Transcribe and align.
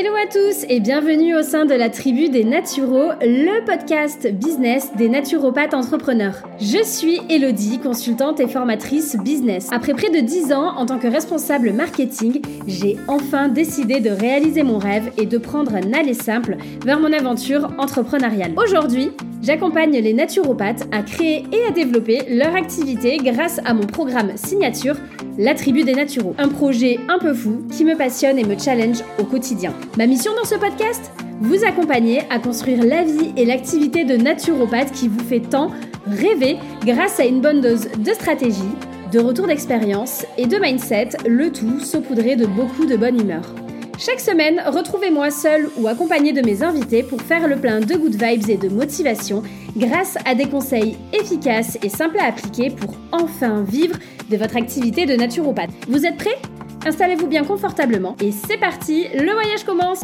Ele 0.00 0.09
Hello 0.20 0.28
à 0.28 0.32
tous 0.32 0.66
et 0.68 0.80
bienvenue 0.80 1.34
au 1.34 1.42
sein 1.42 1.64
de 1.64 1.72
la 1.72 1.88
tribu 1.88 2.28
des 2.28 2.44
Naturaux, 2.44 3.12
le 3.22 3.64
podcast 3.64 4.30
business 4.30 4.90
des 4.96 5.08
naturopathes 5.08 5.72
entrepreneurs. 5.72 6.42
Je 6.58 6.82
suis 6.84 7.20
Elodie, 7.30 7.78
consultante 7.78 8.40
et 8.40 8.48
formatrice 8.48 9.16
business. 9.16 9.68
Après 9.72 9.94
près 9.94 10.10
de 10.10 10.18
10 10.18 10.52
ans 10.52 10.76
en 10.76 10.84
tant 10.84 10.98
que 10.98 11.06
responsable 11.06 11.72
marketing, 11.72 12.42
j'ai 12.66 12.96
enfin 13.08 13.48
décidé 13.48 14.00
de 14.00 14.10
réaliser 14.10 14.62
mon 14.62 14.78
rêve 14.78 15.10
et 15.16 15.26
de 15.26 15.38
prendre 15.38 15.74
un 15.74 15.92
aller 15.92 16.14
simple 16.14 16.56
vers 16.84 17.00
mon 17.00 17.12
aventure 17.12 17.70
entrepreneuriale. 17.78 18.52
Aujourd'hui, 18.56 19.12
J'accompagne 19.42 19.92
les 19.92 20.12
naturopathes 20.12 20.86
à 20.92 21.02
créer 21.02 21.46
et 21.50 21.64
à 21.66 21.70
développer 21.70 22.22
leur 22.28 22.54
activité 22.54 23.16
grâce 23.16 23.58
à 23.64 23.72
mon 23.72 23.86
programme 23.86 24.36
signature, 24.36 24.96
La 25.38 25.54
Tribu 25.54 25.82
des 25.82 25.94
Naturaux. 25.94 26.34
Un 26.36 26.48
projet 26.48 27.00
un 27.08 27.18
peu 27.18 27.32
fou 27.32 27.62
qui 27.72 27.84
me 27.84 27.96
passionne 27.96 28.38
et 28.38 28.44
me 28.44 28.58
challenge 28.58 29.02
au 29.18 29.24
quotidien. 29.24 29.72
Mission 30.10 30.34
dans 30.34 30.44
ce 30.44 30.56
podcast 30.56 31.12
Vous 31.40 31.64
accompagner 31.64 32.22
à 32.30 32.40
construire 32.40 32.82
la 32.84 33.04
vie 33.04 33.32
et 33.36 33.44
l'activité 33.44 34.04
de 34.04 34.16
naturopathe 34.16 34.90
qui 34.90 35.06
vous 35.06 35.22
fait 35.22 35.38
tant 35.38 35.70
rêver 36.04 36.56
grâce 36.84 37.20
à 37.20 37.26
une 37.26 37.40
bonne 37.40 37.60
dose 37.60 37.86
de 37.96 38.10
stratégie, 38.10 38.74
de 39.12 39.20
retour 39.20 39.46
d'expérience 39.46 40.26
et 40.36 40.46
de 40.46 40.58
mindset, 40.58 41.10
le 41.28 41.52
tout 41.52 41.78
saupoudré 41.78 42.34
de 42.34 42.46
beaucoup 42.46 42.86
de 42.86 42.96
bonne 42.96 43.20
humeur. 43.20 43.54
Chaque 44.00 44.18
semaine, 44.18 44.60
retrouvez-moi 44.66 45.30
seul 45.30 45.70
ou 45.78 45.86
accompagné 45.86 46.32
de 46.32 46.44
mes 46.44 46.64
invités 46.64 47.04
pour 47.04 47.22
faire 47.22 47.46
le 47.46 47.60
plein 47.60 47.78
de 47.78 47.94
good 47.94 48.20
vibes 48.20 48.50
et 48.50 48.56
de 48.56 48.68
motivation 48.68 49.44
grâce 49.76 50.18
à 50.24 50.34
des 50.34 50.48
conseils 50.48 50.96
efficaces 51.12 51.78
et 51.84 51.88
simples 51.88 52.18
à 52.18 52.24
appliquer 52.24 52.70
pour 52.70 52.96
enfin 53.12 53.62
vivre 53.62 53.94
de 54.28 54.36
votre 54.36 54.56
activité 54.56 55.06
de 55.06 55.14
naturopathe. 55.14 55.70
Vous 55.88 56.04
êtes 56.04 56.16
prêts? 56.16 56.38
Installez-vous 56.86 57.26
bien 57.26 57.44
confortablement 57.44 58.16
et 58.20 58.32
c'est 58.32 58.56
parti, 58.56 59.08
le 59.14 59.32
voyage 59.32 59.64
commence 59.64 60.02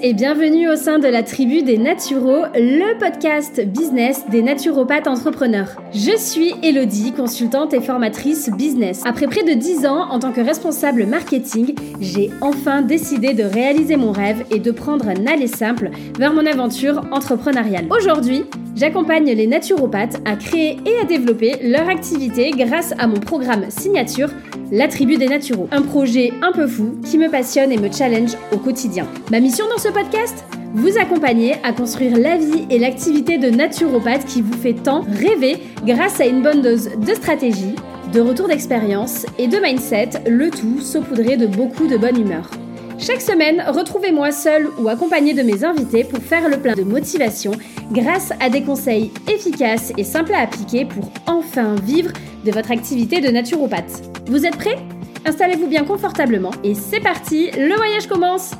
et 0.00 0.14
bienvenue 0.14 0.70
au 0.70 0.76
sein 0.76 0.98
de 0.98 1.08
la 1.08 1.22
tribu 1.22 1.62
des 1.62 1.76
Naturaux, 1.76 2.44
le 2.54 2.98
podcast 2.98 3.60
business 3.66 4.24
des 4.30 4.40
naturopathes 4.40 5.08
entrepreneurs. 5.08 5.76
Je 5.92 6.16
suis 6.16 6.54
Elodie, 6.62 7.12
consultante 7.12 7.74
et 7.74 7.80
formatrice 7.80 8.50
business. 8.50 9.02
Après 9.04 9.26
près 9.26 9.42
de 9.42 9.52
10 9.52 9.86
ans 9.86 10.08
en 10.10 10.20
tant 10.20 10.32
que 10.32 10.40
responsable 10.40 11.04
marketing, 11.04 11.74
j'ai 12.00 12.30
enfin 12.40 12.82
décidé 12.82 13.34
de 13.34 13.42
réaliser 13.42 13.96
mon 13.96 14.12
rêve 14.12 14.44
et 14.50 14.60
de 14.60 14.70
prendre 14.70 15.08
un 15.08 15.26
aller 15.26 15.48
simple 15.48 15.90
vers 16.18 16.32
mon 16.32 16.46
aventure 16.46 17.02
entrepreneuriale. 17.10 17.86
Aujourd'hui, 17.90 18.44
j'accompagne 18.76 19.26
les 19.26 19.46
naturopathes 19.46 20.20
à 20.24 20.36
créer 20.36 20.78
et 20.86 20.98
à 21.02 21.04
développer 21.04 21.56
leur 21.62 21.88
activité 21.88 22.50
grâce 22.52 22.94
à 22.98 23.06
mon 23.06 23.20
programme 23.20 23.68
signature 23.68 24.28
la 24.72 24.88
Tribu 24.88 25.18
des 25.18 25.28
Naturaux, 25.28 25.68
un 25.70 25.82
projet 25.82 26.32
un 26.40 26.50
peu 26.50 26.66
fou 26.66 26.98
qui 27.04 27.18
me 27.18 27.30
passionne 27.30 27.72
et 27.72 27.76
me 27.76 27.92
challenge 27.92 28.30
au 28.52 28.56
quotidien. 28.56 29.06
Ma 29.30 29.38
mission 29.38 29.66
dans 29.68 29.76
ce 29.82 29.88
podcast 29.88 30.44
vous 30.74 30.96
accompagner 30.96 31.56
à 31.64 31.72
construire 31.72 32.16
la 32.16 32.36
vie 32.36 32.66
et 32.70 32.78
l'activité 32.78 33.36
de 33.36 33.50
naturopathe 33.50 34.24
qui 34.26 34.40
vous 34.40 34.56
fait 34.56 34.74
tant 34.74 35.00
rêver 35.00 35.56
grâce 35.84 36.20
à 36.20 36.26
une 36.26 36.40
bonne 36.40 36.62
dose 36.62 36.90
de 36.96 37.14
stratégie, 37.14 37.74
de 38.12 38.20
retour 38.20 38.46
d'expérience 38.46 39.26
et 39.38 39.48
de 39.48 39.58
mindset, 39.58 40.10
le 40.28 40.50
tout 40.50 40.80
saupoudré 40.80 41.36
de 41.36 41.48
beaucoup 41.48 41.88
de 41.88 41.96
bonne 41.96 42.20
humeur. 42.20 42.48
Chaque 42.96 43.20
semaine, 43.20 43.64
retrouvez-moi 43.66 44.30
seul 44.30 44.68
ou 44.78 44.88
accompagné 44.88 45.34
de 45.34 45.42
mes 45.42 45.64
invités 45.64 46.04
pour 46.04 46.22
faire 46.22 46.48
le 46.48 46.58
plein 46.58 46.74
de 46.74 46.84
motivation 46.84 47.50
grâce 47.90 48.30
à 48.38 48.50
des 48.50 48.62
conseils 48.62 49.10
efficaces 49.28 49.92
et 49.98 50.04
simples 50.04 50.34
à 50.34 50.42
appliquer 50.42 50.84
pour 50.84 51.10
enfin 51.26 51.74
vivre 51.82 52.12
de 52.44 52.52
votre 52.52 52.70
activité 52.70 53.20
de 53.20 53.30
naturopathe. 53.30 54.02
Vous 54.26 54.46
êtes 54.46 54.56
prêts? 54.56 54.78
Installez-vous 55.24 55.66
bien 55.66 55.84
confortablement 55.84 56.52
et 56.62 56.74
c'est 56.74 57.00
parti, 57.00 57.50
le 57.56 57.74
voyage 57.74 58.06
commence 58.06 58.52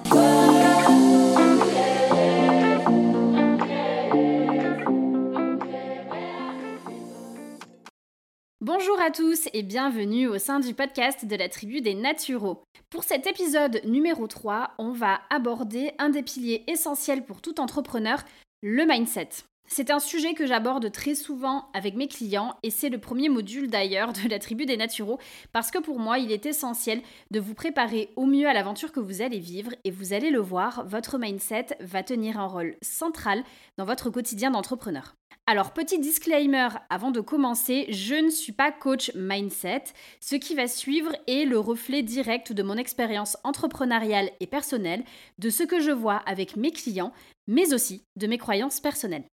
Bonjour 8.65 9.01
à 9.01 9.11
tous 9.11 9.49
et 9.55 9.65
bienvenue 9.65 10.29
au 10.29 10.39
sein 10.39 10.61
du 10.61 10.73
podcast 10.73 11.25
de 11.25 11.35
la 11.35 11.49
tribu 11.49 11.81
des 11.81 11.95
Naturaux. 11.95 12.63
Pour 12.91 13.03
cet 13.03 13.27
épisode 13.27 13.81
numéro 13.85 14.29
3, 14.29 14.75
on 14.79 14.93
va 14.93 15.21
aborder 15.31 15.91
un 15.99 16.11
des 16.11 16.23
piliers 16.23 16.63
essentiels 16.69 17.25
pour 17.25 17.43
tout 17.43 17.61
entrepreneur, 17.61 18.23
le 18.63 18.87
mindset. 18.87 19.31
C'est 19.67 19.91
un 19.91 19.99
sujet 19.99 20.35
que 20.35 20.47
j'aborde 20.47 20.93
très 20.93 21.17
souvent 21.17 21.71
avec 21.75 21.97
mes 21.97 22.07
clients 22.07 22.57
et 22.63 22.71
c'est 22.71 22.89
le 22.89 23.01
premier 23.01 23.29
module 23.29 23.69
d'ailleurs 23.69 24.13
de 24.13 24.29
la 24.29 24.39
tribu 24.39 24.65
des 24.65 24.77
naturaux 24.77 25.19
parce 25.53 25.73
que 25.73 25.79
pour 25.79 25.99
moi 25.99 26.21
il 26.21 26.31
est 26.31 26.47
essentiel 26.47 27.03
de 27.33 27.41
vous 27.41 27.55
préparer 27.55 28.11
au 28.15 28.27
mieux 28.27 28.47
à 28.47 28.53
l'aventure 28.53 28.93
que 28.93 29.01
vous 29.01 29.23
allez 29.23 29.41
vivre 29.41 29.73
et 29.83 29.91
vous 29.91 30.13
allez 30.13 30.31
le 30.31 30.39
voir, 30.41 30.85
votre 30.87 31.19
mindset 31.19 31.67
va 31.81 32.05
tenir 32.05 32.39
un 32.39 32.47
rôle 32.47 32.77
central 32.81 33.43
dans 33.77 33.87
votre 33.87 34.09
quotidien 34.11 34.53
d'entrepreneur. 34.53 35.17
Alors 35.47 35.73
petit 35.73 35.99
disclaimer 35.99 36.69
avant 36.89 37.11
de 37.11 37.21
commencer, 37.21 37.87
je 37.89 38.15
ne 38.15 38.31
suis 38.31 38.53
pas 38.53 38.71
coach 38.71 39.11
mindset. 39.17 39.85
Ce 40.21 40.37
qui 40.37 40.55
va 40.55 40.69
suivre 40.69 41.13
est 41.27 41.45
le 41.45 41.59
reflet 41.59 42.03
direct 42.03 42.53
de 42.53 42.63
mon 42.63 42.77
expérience 42.77 43.37
entrepreneuriale 43.43 44.31
et 44.39 44.47
personnelle, 44.47 45.05
de 45.39 45.51
ce 45.51 45.65
que 45.65 45.81
je 45.81 45.91
vois 45.91 46.23
avec 46.27 46.57
mes 46.57 46.71
clients, 46.71 47.13
mais 47.49 47.75
aussi 47.75 48.05
de 48.15 48.29
mes 48.29 48.39
croyances 48.39 48.79
personnelles. 48.79 49.25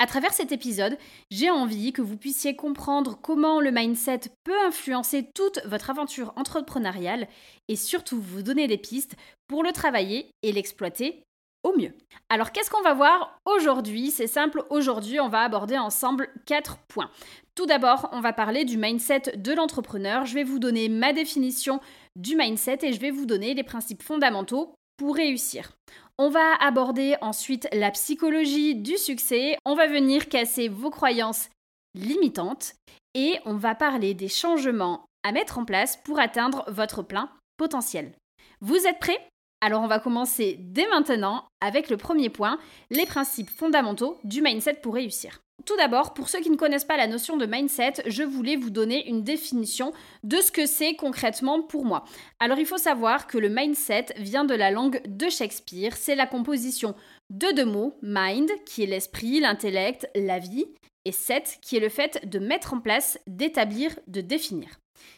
À 0.00 0.06
travers 0.06 0.32
cet 0.32 0.50
épisode, 0.50 0.98
j'ai 1.30 1.48
envie 1.48 1.92
que 1.92 2.02
vous 2.02 2.16
puissiez 2.16 2.56
comprendre 2.56 3.16
comment 3.22 3.60
le 3.60 3.70
mindset 3.70 4.22
peut 4.42 4.60
influencer 4.66 5.30
toute 5.32 5.60
votre 5.64 5.90
aventure 5.90 6.32
entrepreneuriale 6.34 7.28
et 7.68 7.76
surtout 7.76 8.20
vous 8.20 8.42
donner 8.42 8.66
des 8.66 8.78
pistes 8.78 9.14
pour 9.46 9.62
le 9.62 9.70
travailler 9.70 10.28
et 10.42 10.50
l'exploiter 10.50 11.22
au 11.62 11.76
mieux. 11.76 11.94
Alors 12.28 12.52
qu'est-ce 12.52 12.70
qu'on 12.70 12.82
va 12.82 12.94
voir 12.94 13.38
aujourd'hui? 13.44 14.10
C'est 14.10 14.26
simple, 14.26 14.64
aujourd'hui 14.70 15.20
on 15.20 15.28
va 15.28 15.42
aborder 15.42 15.78
ensemble 15.78 16.28
quatre 16.46 16.78
points. 16.88 17.10
Tout 17.54 17.66
d'abord, 17.66 18.08
on 18.12 18.20
va 18.20 18.32
parler 18.32 18.64
du 18.64 18.78
mindset 18.78 19.36
de 19.36 19.52
l'entrepreneur. 19.52 20.24
Je 20.24 20.34
vais 20.34 20.44
vous 20.44 20.58
donner 20.58 20.88
ma 20.88 21.12
définition 21.12 21.80
du 22.16 22.34
mindset 22.34 22.78
et 22.82 22.92
je 22.92 23.00
vais 23.00 23.10
vous 23.10 23.26
donner 23.26 23.52
les 23.54 23.62
principes 23.62 24.02
fondamentaux 24.02 24.74
pour 24.96 25.16
réussir. 25.16 25.72
On 26.18 26.30
va 26.30 26.54
aborder 26.60 27.16
ensuite 27.20 27.68
la 27.72 27.90
psychologie 27.90 28.74
du 28.74 28.96
succès, 28.96 29.56
on 29.64 29.74
va 29.74 29.86
venir 29.86 30.28
casser 30.28 30.68
vos 30.68 30.90
croyances 30.90 31.48
limitantes 31.94 32.74
et 33.14 33.38
on 33.44 33.56
va 33.56 33.74
parler 33.74 34.14
des 34.14 34.28
changements 34.28 35.04
à 35.24 35.32
mettre 35.32 35.58
en 35.58 35.64
place 35.64 35.96
pour 36.04 36.18
atteindre 36.18 36.64
votre 36.68 37.02
plein 37.02 37.30
potentiel. 37.56 38.12
Vous 38.60 38.86
êtes 38.86 38.98
prêts? 38.98 39.26
Alors 39.64 39.80
on 39.82 39.86
va 39.86 40.00
commencer 40.00 40.56
dès 40.58 40.88
maintenant 40.88 41.44
avec 41.60 41.88
le 41.88 41.96
premier 41.96 42.30
point, 42.30 42.58
les 42.90 43.06
principes 43.06 43.48
fondamentaux 43.48 44.18
du 44.24 44.42
mindset 44.42 44.80
pour 44.82 44.94
réussir. 44.94 45.40
Tout 45.64 45.76
d'abord, 45.76 46.14
pour 46.14 46.28
ceux 46.28 46.40
qui 46.40 46.50
ne 46.50 46.56
connaissent 46.56 46.84
pas 46.84 46.96
la 46.96 47.06
notion 47.06 47.36
de 47.36 47.46
mindset, 47.46 48.02
je 48.06 48.24
voulais 48.24 48.56
vous 48.56 48.70
donner 48.70 49.08
une 49.08 49.22
définition 49.22 49.92
de 50.24 50.38
ce 50.38 50.50
que 50.50 50.66
c'est 50.66 50.96
concrètement 50.96 51.62
pour 51.62 51.84
moi. 51.84 52.02
Alors 52.40 52.58
il 52.58 52.66
faut 52.66 52.76
savoir 52.76 53.28
que 53.28 53.38
le 53.38 53.48
mindset 53.48 54.06
vient 54.16 54.44
de 54.44 54.54
la 54.54 54.72
langue 54.72 55.00
de 55.06 55.28
Shakespeare, 55.28 55.96
c'est 55.96 56.16
la 56.16 56.26
composition 56.26 56.96
de 57.30 57.52
deux 57.54 57.64
mots, 57.64 57.96
mind, 58.02 58.50
qui 58.66 58.82
est 58.82 58.86
l'esprit, 58.86 59.38
l'intellect, 59.38 60.08
la 60.16 60.40
vie, 60.40 60.66
et 61.04 61.12
set, 61.12 61.58
qui 61.60 61.76
est 61.76 61.80
le 61.80 61.88
fait 61.88 62.28
de 62.28 62.38
mettre 62.38 62.74
en 62.74 62.80
place, 62.80 63.18
d'établir, 63.26 63.98
de 64.06 64.20
définir. 64.20 64.68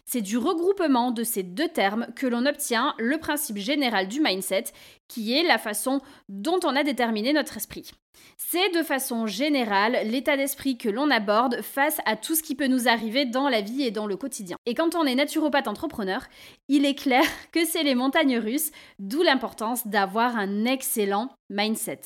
C'est 0.07 0.21
du 0.21 0.39
regroupement 0.39 1.11
de 1.11 1.25
ces 1.25 1.43
deux 1.43 1.69
termes 1.69 2.07
que 2.17 2.27
l'on 2.27 2.47
obtient 2.47 2.95
le 2.99 3.19
principe 3.19 3.59
général 3.59 4.09
du 4.09 4.21
mindset, 4.21 4.65
qui 5.09 5.37
est 5.37 5.43
la 5.43 5.59
façon 5.59 6.01
dont 6.29 6.61
on 6.65 6.77
a 6.77 6.85
déterminé 6.85 7.33
notre 7.33 7.57
esprit. 7.57 7.91
C'est 8.37 8.71
de 8.71 8.83
façon 8.83 9.27
générale 9.27 9.99
l'état 10.05 10.37
d'esprit 10.37 10.79
que 10.79 10.89
l'on 10.89 11.11
aborde 11.11 11.63
face 11.63 11.99
à 12.07 12.17
tout 12.17 12.35
ce 12.35 12.43
qui 12.43 12.55
peut 12.55 12.67
nous 12.67 12.89
arriver 12.89 13.27
dans 13.27 13.49
la 13.49 13.61
vie 13.61 13.83
et 13.83 13.91
dans 13.91 14.07
le 14.07 14.17
quotidien. 14.17 14.57
Et 14.67 14.75
quand 14.75 14.95
on 14.95 15.05
est 15.05 15.15
naturopathe 15.15 15.69
entrepreneur, 15.69 16.23
il 16.69 16.85
est 16.85 16.95
clair 16.95 17.25
que 17.53 17.65
c'est 17.65 17.83
les 17.83 17.95
montagnes 17.95 18.39
russes, 18.39 18.71
d'où 18.99 19.23
l'importance 19.23 19.87
d'avoir 19.87 20.37
un 20.37 20.65
excellent 20.65 21.31
mindset. 21.51 22.01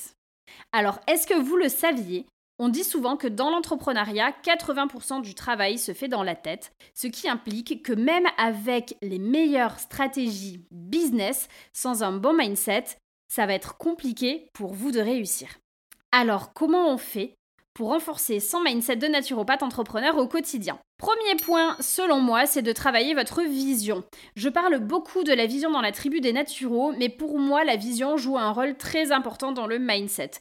Alors, 0.73 0.99
est-ce 1.07 1.27
que 1.27 1.39
vous 1.39 1.57
le 1.57 1.69
saviez 1.69 2.27
on 2.59 2.69
dit 2.69 2.85
souvent 2.85 3.17
que 3.17 3.29
dans 3.29 3.51
l'entrepreneuriat, 3.51 4.33
80% 4.45 5.23
du 5.23 5.35
travail 5.35 5.79
se 5.79 5.93
fait 5.93 6.09
dans 6.09 6.23
la 6.23 6.35
tête, 6.35 6.73
ce 6.95 7.07
qui 7.07 7.29
implique 7.29 7.85
que 7.85 7.93
même 7.93 8.27
avec 8.37 8.97
les 9.01 9.19
meilleures 9.19 9.79
stratégies 9.79 10.67
business, 10.71 11.49
sans 11.73 12.03
un 12.03 12.13
bon 12.13 12.37
mindset, 12.37 12.85
ça 13.29 13.47
va 13.47 13.55
être 13.55 13.77
compliqué 13.77 14.49
pour 14.55 14.75
vous 14.75 14.91
de 14.91 15.01
réussir. 15.01 15.49
Alors 16.11 16.53
comment 16.53 16.93
on 16.93 16.99
fait 16.99 17.38
pour 17.79 17.91
renforcer 17.91 18.41
son 18.41 18.61
mindset 18.61 18.97
de 18.97 19.07
naturopathe 19.07 19.63
entrepreneur 19.63 20.19
au 20.19 20.27
quotidien. 20.27 20.81
Premier 20.99 21.37
point, 21.41 21.77
selon 21.79 22.19
moi, 22.19 22.45
c'est 22.45 22.61
de 22.61 22.73
travailler 22.73 23.15
votre 23.15 23.43
vision. 23.43 24.03
Je 24.35 24.49
parle 24.49 24.81
beaucoup 24.81 25.23
de 25.23 25.33
la 25.33 25.47
vision 25.47 25.71
dans 25.71 25.81
la 25.81 25.93
tribu 25.93 26.21
des 26.21 26.33
naturaux, 26.33 26.93
mais 26.99 27.09
pour 27.09 27.39
moi, 27.39 27.63
la 27.63 27.77
vision 27.77 28.17
joue 28.17 28.37
un 28.37 28.51
rôle 28.51 28.77
très 28.77 29.13
important 29.13 29.53
dans 29.53 29.69
le 29.69 29.79
mindset. 29.79 30.33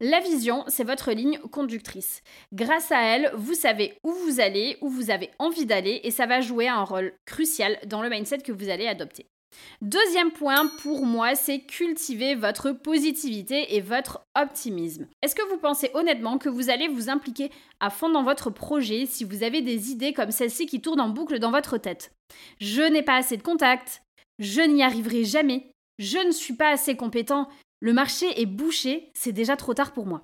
La 0.00 0.20
vision, 0.20 0.64
c'est 0.68 0.84
votre 0.84 1.12
ligne 1.12 1.38
conductrice. 1.50 2.20
Grâce 2.52 2.92
à 2.92 3.00
elle, 3.00 3.32
vous 3.36 3.54
savez 3.54 3.98
où 4.04 4.12
vous 4.12 4.40
allez, 4.40 4.76
où 4.82 4.90
vous 4.90 5.10
avez 5.10 5.30
envie 5.38 5.64
d'aller, 5.64 6.02
et 6.04 6.10
ça 6.10 6.26
va 6.26 6.42
jouer 6.42 6.68
un 6.68 6.84
rôle 6.84 7.14
crucial 7.24 7.78
dans 7.86 8.02
le 8.02 8.10
mindset 8.10 8.40
que 8.40 8.52
vous 8.52 8.68
allez 8.68 8.86
adopter. 8.86 9.31
Deuxième 9.80 10.30
point 10.30 10.66
pour 10.82 11.04
moi, 11.04 11.34
c'est 11.34 11.60
cultiver 11.60 12.34
votre 12.34 12.72
positivité 12.72 13.74
et 13.74 13.80
votre 13.80 14.24
optimisme. 14.34 15.06
Est-ce 15.22 15.34
que 15.34 15.48
vous 15.50 15.58
pensez 15.58 15.90
honnêtement 15.94 16.38
que 16.38 16.48
vous 16.48 16.70
allez 16.70 16.88
vous 16.88 17.10
impliquer 17.10 17.50
à 17.80 17.90
fond 17.90 18.08
dans 18.08 18.22
votre 18.22 18.50
projet 18.50 19.06
si 19.06 19.24
vous 19.24 19.42
avez 19.42 19.62
des 19.62 19.90
idées 19.90 20.12
comme 20.12 20.30
celle-ci 20.30 20.66
qui 20.66 20.80
tournent 20.80 21.00
en 21.00 21.08
boucle 21.08 21.38
dans 21.38 21.50
votre 21.50 21.78
tête? 21.78 22.12
Je 22.60 22.82
n'ai 22.82 23.02
pas 23.02 23.16
assez 23.16 23.36
de 23.36 23.42
contacts, 23.42 24.02
je 24.38 24.62
n'y 24.62 24.82
arriverai 24.82 25.24
jamais, 25.24 25.70
je 25.98 26.18
ne 26.18 26.32
suis 26.32 26.54
pas 26.54 26.70
assez 26.70 26.96
compétent, 26.96 27.48
le 27.80 27.92
marché 27.92 28.40
est 28.40 28.46
bouché, 28.46 29.10
c'est 29.14 29.32
déjà 29.32 29.56
trop 29.56 29.74
tard 29.74 29.92
pour 29.92 30.06
moi. 30.06 30.22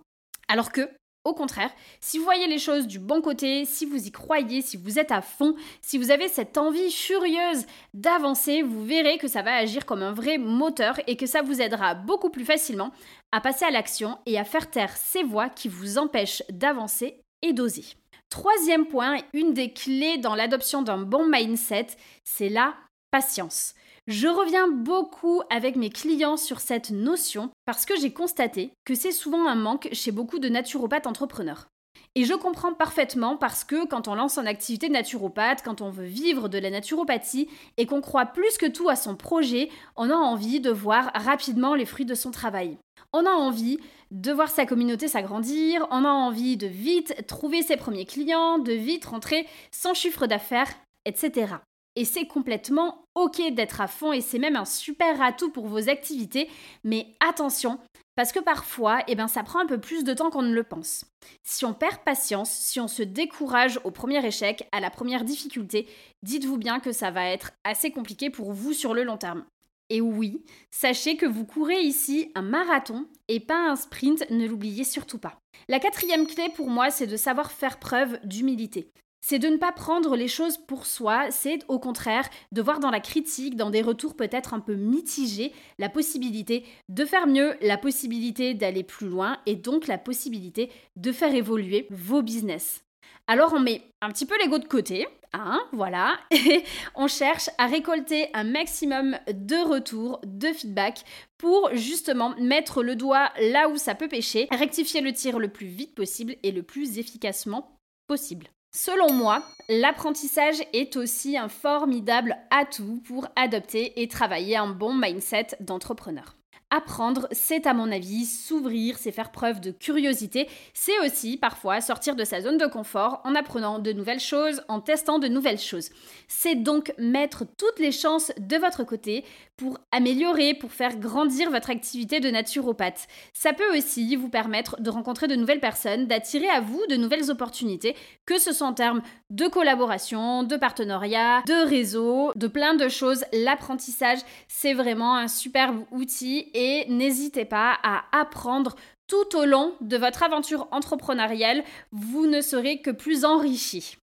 Alors 0.48 0.72
que, 0.72 0.88
au 1.28 1.34
contraire, 1.34 1.70
si 2.00 2.16
vous 2.16 2.24
voyez 2.24 2.46
les 2.46 2.58
choses 2.58 2.86
du 2.86 2.98
bon 2.98 3.20
côté, 3.20 3.66
si 3.66 3.84
vous 3.84 4.06
y 4.06 4.10
croyez, 4.10 4.62
si 4.62 4.78
vous 4.78 4.98
êtes 4.98 5.12
à 5.12 5.20
fond, 5.20 5.54
si 5.82 5.98
vous 5.98 6.10
avez 6.10 6.26
cette 6.28 6.56
envie 6.56 6.90
furieuse 6.90 7.66
d'avancer, 7.92 8.62
vous 8.62 8.82
verrez 8.82 9.18
que 9.18 9.28
ça 9.28 9.42
va 9.42 9.54
agir 9.54 9.84
comme 9.84 10.02
un 10.02 10.12
vrai 10.12 10.38
moteur 10.38 10.98
et 11.06 11.16
que 11.16 11.26
ça 11.26 11.42
vous 11.42 11.60
aidera 11.60 11.94
beaucoup 11.94 12.30
plus 12.30 12.46
facilement 12.46 12.92
à 13.30 13.42
passer 13.42 13.66
à 13.66 13.70
l'action 13.70 14.18
et 14.24 14.38
à 14.38 14.44
faire 14.44 14.70
taire 14.70 14.96
ces 14.96 15.22
voix 15.22 15.50
qui 15.50 15.68
vous 15.68 15.98
empêchent 15.98 16.42
d'avancer 16.48 17.20
et 17.42 17.52
d'oser. 17.52 17.84
Troisième 18.30 18.86
point, 18.86 19.18
une 19.34 19.52
des 19.52 19.72
clés 19.72 20.16
dans 20.16 20.34
l'adoption 20.34 20.80
d'un 20.80 20.98
bon 20.98 21.26
mindset, 21.28 21.88
c'est 22.24 22.48
la 22.48 22.74
patience. 23.10 23.74
Je 24.08 24.26
reviens 24.26 24.68
beaucoup 24.68 25.42
avec 25.50 25.76
mes 25.76 25.90
clients 25.90 26.38
sur 26.38 26.60
cette 26.60 26.88
notion 26.88 27.50
parce 27.66 27.84
que 27.84 27.94
j'ai 28.00 28.10
constaté 28.10 28.72
que 28.86 28.94
c'est 28.94 29.12
souvent 29.12 29.46
un 29.46 29.54
manque 29.54 29.90
chez 29.92 30.12
beaucoup 30.12 30.38
de 30.38 30.48
naturopathes 30.48 31.06
entrepreneurs. 31.06 31.68
Et 32.14 32.24
je 32.24 32.32
comprends 32.32 32.72
parfaitement 32.72 33.36
parce 33.36 33.64
que 33.64 33.86
quand 33.86 34.08
on 34.08 34.14
lance 34.14 34.38
une 34.38 34.46
activité 34.46 34.88
naturopathe, 34.88 35.62
quand 35.62 35.82
on 35.82 35.90
veut 35.90 36.06
vivre 36.06 36.48
de 36.48 36.56
la 36.56 36.70
naturopathie 36.70 37.50
et 37.76 37.84
qu'on 37.84 38.00
croit 38.00 38.24
plus 38.24 38.56
que 38.56 38.64
tout 38.64 38.88
à 38.88 38.96
son 38.96 39.14
projet, 39.14 39.68
on 39.94 40.08
a 40.08 40.16
envie 40.16 40.60
de 40.60 40.70
voir 40.70 41.10
rapidement 41.14 41.74
les 41.74 41.84
fruits 41.84 42.06
de 42.06 42.14
son 42.14 42.30
travail. 42.30 42.78
On 43.12 43.26
a 43.26 43.32
envie 43.32 43.78
de 44.10 44.32
voir 44.32 44.48
sa 44.48 44.64
communauté 44.64 45.06
s'agrandir, 45.06 45.86
on 45.90 46.06
a 46.06 46.10
envie 46.10 46.56
de 46.56 46.66
vite 46.66 47.26
trouver 47.26 47.60
ses 47.60 47.76
premiers 47.76 48.06
clients, 48.06 48.58
de 48.58 48.72
vite 48.72 49.04
rentrer 49.04 49.46
son 49.70 49.92
chiffre 49.92 50.26
d'affaires, 50.26 50.72
etc. 51.04 51.56
Et 51.98 52.04
c'est 52.04 52.26
complètement 52.26 53.02
ok 53.16 53.52
d'être 53.54 53.80
à 53.80 53.88
fond 53.88 54.12
et 54.12 54.20
c'est 54.20 54.38
même 54.38 54.54
un 54.54 54.64
super 54.64 55.20
atout 55.20 55.50
pour 55.50 55.66
vos 55.66 55.88
activités. 55.88 56.48
Mais 56.84 57.08
attention, 57.18 57.80
parce 58.14 58.30
que 58.30 58.38
parfois, 58.38 59.00
eh 59.08 59.16
ben, 59.16 59.26
ça 59.26 59.42
prend 59.42 59.58
un 59.58 59.66
peu 59.66 59.80
plus 59.80 60.04
de 60.04 60.14
temps 60.14 60.30
qu'on 60.30 60.42
ne 60.42 60.54
le 60.54 60.62
pense. 60.62 61.04
Si 61.42 61.64
on 61.64 61.74
perd 61.74 61.98
patience, 62.04 62.52
si 62.52 62.78
on 62.78 62.86
se 62.86 63.02
décourage 63.02 63.80
au 63.82 63.90
premier 63.90 64.24
échec, 64.24 64.68
à 64.70 64.78
la 64.78 64.90
première 64.90 65.24
difficulté, 65.24 65.88
dites-vous 66.22 66.56
bien 66.56 66.78
que 66.78 66.92
ça 66.92 67.10
va 67.10 67.30
être 67.30 67.50
assez 67.64 67.90
compliqué 67.90 68.30
pour 68.30 68.52
vous 68.52 68.74
sur 68.74 68.94
le 68.94 69.02
long 69.02 69.16
terme. 69.16 69.44
Et 69.90 70.00
oui, 70.00 70.44
sachez 70.70 71.16
que 71.16 71.26
vous 71.26 71.46
courez 71.46 71.80
ici 71.80 72.30
un 72.36 72.42
marathon 72.42 73.08
et 73.26 73.40
pas 73.40 73.70
un 73.70 73.74
sprint, 73.74 74.24
ne 74.30 74.46
l'oubliez 74.46 74.84
surtout 74.84 75.18
pas. 75.18 75.40
La 75.68 75.80
quatrième 75.80 76.28
clé 76.28 76.48
pour 76.54 76.70
moi, 76.70 76.92
c'est 76.92 77.08
de 77.08 77.16
savoir 77.16 77.50
faire 77.50 77.80
preuve 77.80 78.20
d'humilité 78.22 78.92
c'est 79.28 79.38
de 79.38 79.48
ne 79.48 79.58
pas 79.58 79.72
prendre 79.72 80.16
les 80.16 80.26
choses 80.26 80.56
pour 80.56 80.86
soi, 80.86 81.30
c'est 81.30 81.58
au 81.68 81.78
contraire 81.78 82.30
de 82.50 82.62
voir 82.62 82.80
dans 82.80 82.90
la 82.90 83.00
critique, 83.00 83.56
dans 83.56 83.68
des 83.68 83.82
retours 83.82 84.16
peut-être 84.16 84.54
un 84.54 84.60
peu 84.60 84.74
mitigés, 84.74 85.52
la 85.78 85.90
possibilité 85.90 86.64
de 86.88 87.04
faire 87.04 87.26
mieux, 87.26 87.54
la 87.60 87.76
possibilité 87.76 88.54
d'aller 88.54 88.84
plus 88.84 89.06
loin 89.06 89.36
et 89.44 89.54
donc 89.54 89.86
la 89.86 89.98
possibilité 89.98 90.72
de 90.96 91.12
faire 91.12 91.34
évoluer 91.34 91.86
vos 91.90 92.22
business. 92.22 92.84
Alors 93.26 93.52
on 93.52 93.60
met 93.60 93.82
un 94.00 94.08
petit 94.08 94.24
peu 94.24 94.34
l'ego 94.38 94.56
de 94.56 94.66
côté, 94.66 95.06
hein, 95.34 95.60
voilà, 95.72 96.18
et 96.30 96.64
on 96.94 97.06
cherche 97.06 97.50
à 97.58 97.66
récolter 97.66 98.28
un 98.32 98.44
maximum 98.44 99.18
de 99.30 99.56
retours, 99.56 100.22
de 100.24 100.48
feedback 100.54 101.04
pour 101.36 101.68
justement 101.74 102.34
mettre 102.40 102.82
le 102.82 102.96
doigt 102.96 103.30
là 103.42 103.68
où 103.68 103.76
ça 103.76 103.94
peut 103.94 104.08
pêcher, 104.08 104.48
rectifier 104.50 105.02
le 105.02 105.12
tir 105.12 105.38
le 105.38 105.48
plus 105.48 105.66
vite 105.66 105.94
possible 105.94 106.36
et 106.42 106.50
le 106.50 106.62
plus 106.62 106.98
efficacement 106.98 107.78
possible. 108.06 108.48
Selon 108.80 109.12
moi, 109.12 109.42
l'apprentissage 109.68 110.62
est 110.72 110.94
aussi 110.94 111.36
un 111.36 111.48
formidable 111.48 112.36
atout 112.52 113.02
pour 113.08 113.26
adopter 113.34 114.00
et 114.00 114.06
travailler 114.06 114.56
un 114.56 114.68
bon 114.68 114.94
mindset 114.94 115.48
d'entrepreneur. 115.58 116.36
Apprendre, 116.70 117.26
c'est 117.32 117.66
à 117.66 117.74
mon 117.74 117.90
avis 117.90 118.24
s'ouvrir, 118.24 118.96
c'est 118.96 119.10
faire 119.10 119.32
preuve 119.32 119.58
de 119.60 119.72
curiosité, 119.72 120.48
c'est 120.74 120.96
aussi 121.00 121.36
parfois 121.38 121.80
sortir 121.80 122.14
de 122.14 122.22
sa 122.22 122.40
zone 122.40 122.56
de 122.56 122.66
confort 122.66 123.20
en 123.24 123.34
apprenant 123.34 123.80
de 123.80 123.92
nouvelles 123.92 124.20
choses, 124.20 124.62
en 124.68 124.80
testant 124.80 125.18
de 125.18 125.26
nouvelles 125.26 125.58
choses. 125.58 125.90
C'est 126.28 126.54
donc 126.54 126.94
mettre 126.98 127.46
toutes 127.56 127.80
les 127.80 127.90
chances 127.90 128.30
de 128.38 128.58
votre 128.58 128.84
côté 128.84 129.24
pour 129.58 129.76
améliorer, 129.92 130.54
pour 130.54 130.72
faire 130.72 130.96
grandir 130.96 131.50
votre 131.50 131.68
activité 131.68 132.20
de 132.20 132.30
naturopathe. 132.30 133.08
Ça 133.34 133.52
peut 133.52 133.76
aussi 133.76 134.16
vous 134.16 134.30
permettre 134.30 134.80
de 134.80 134.88
rencontrer 134.88 135.26
de 135.26 135.34
nouvelles 135.34 135.60
personnes, 135.60 136.06
d'attirer 136.06 136.48
à 136.48 136.60
vous 136.60 136.80
de 136.88 136.96
nouvelles 136.96 137.30
opportunités, 137.30 137.96
que 138.24 138.38
ce 138.38 138.52
soit 138.52 138.68
en 138.68 138.72
termes 138.72 139.02
de 139.30 139.48
collaboration, 139.48 140.44
de 140.44 140.56
partenariat, 140.56 141.42
de 141.46 141.68
réseau, 141.68 142.32
de 142.36 142.46
plein 142.46 142.74
de 142.74 142.88
choses. 142.88 143.24
L'apprentissage, 143.32 144.20
c'est 144.46 144.74
vraiment 144.74 145.16
un 145.16 145.28
superbe 145.28 145.84
outil 145.90 146.48
et 146.54 146.86
n'hésitez 146.88 147.44
pas 147.44 147.76
à 147.82 148.04
apprendre 148.12 148.76
tout 149.08 149.36
au 149.36 149.44
long 149.44 149.74
de 149.80 149.96
votre 149.96 150.22
aventure 150.22 150.68
entrepreneuriale, 150.70 151.64
vous 151.90 152.26
ne 152.26 152.40
serez 152.40 152.80
que 152.80 152.90
plus 152.90 153.24
enrichi. 153.24 153.96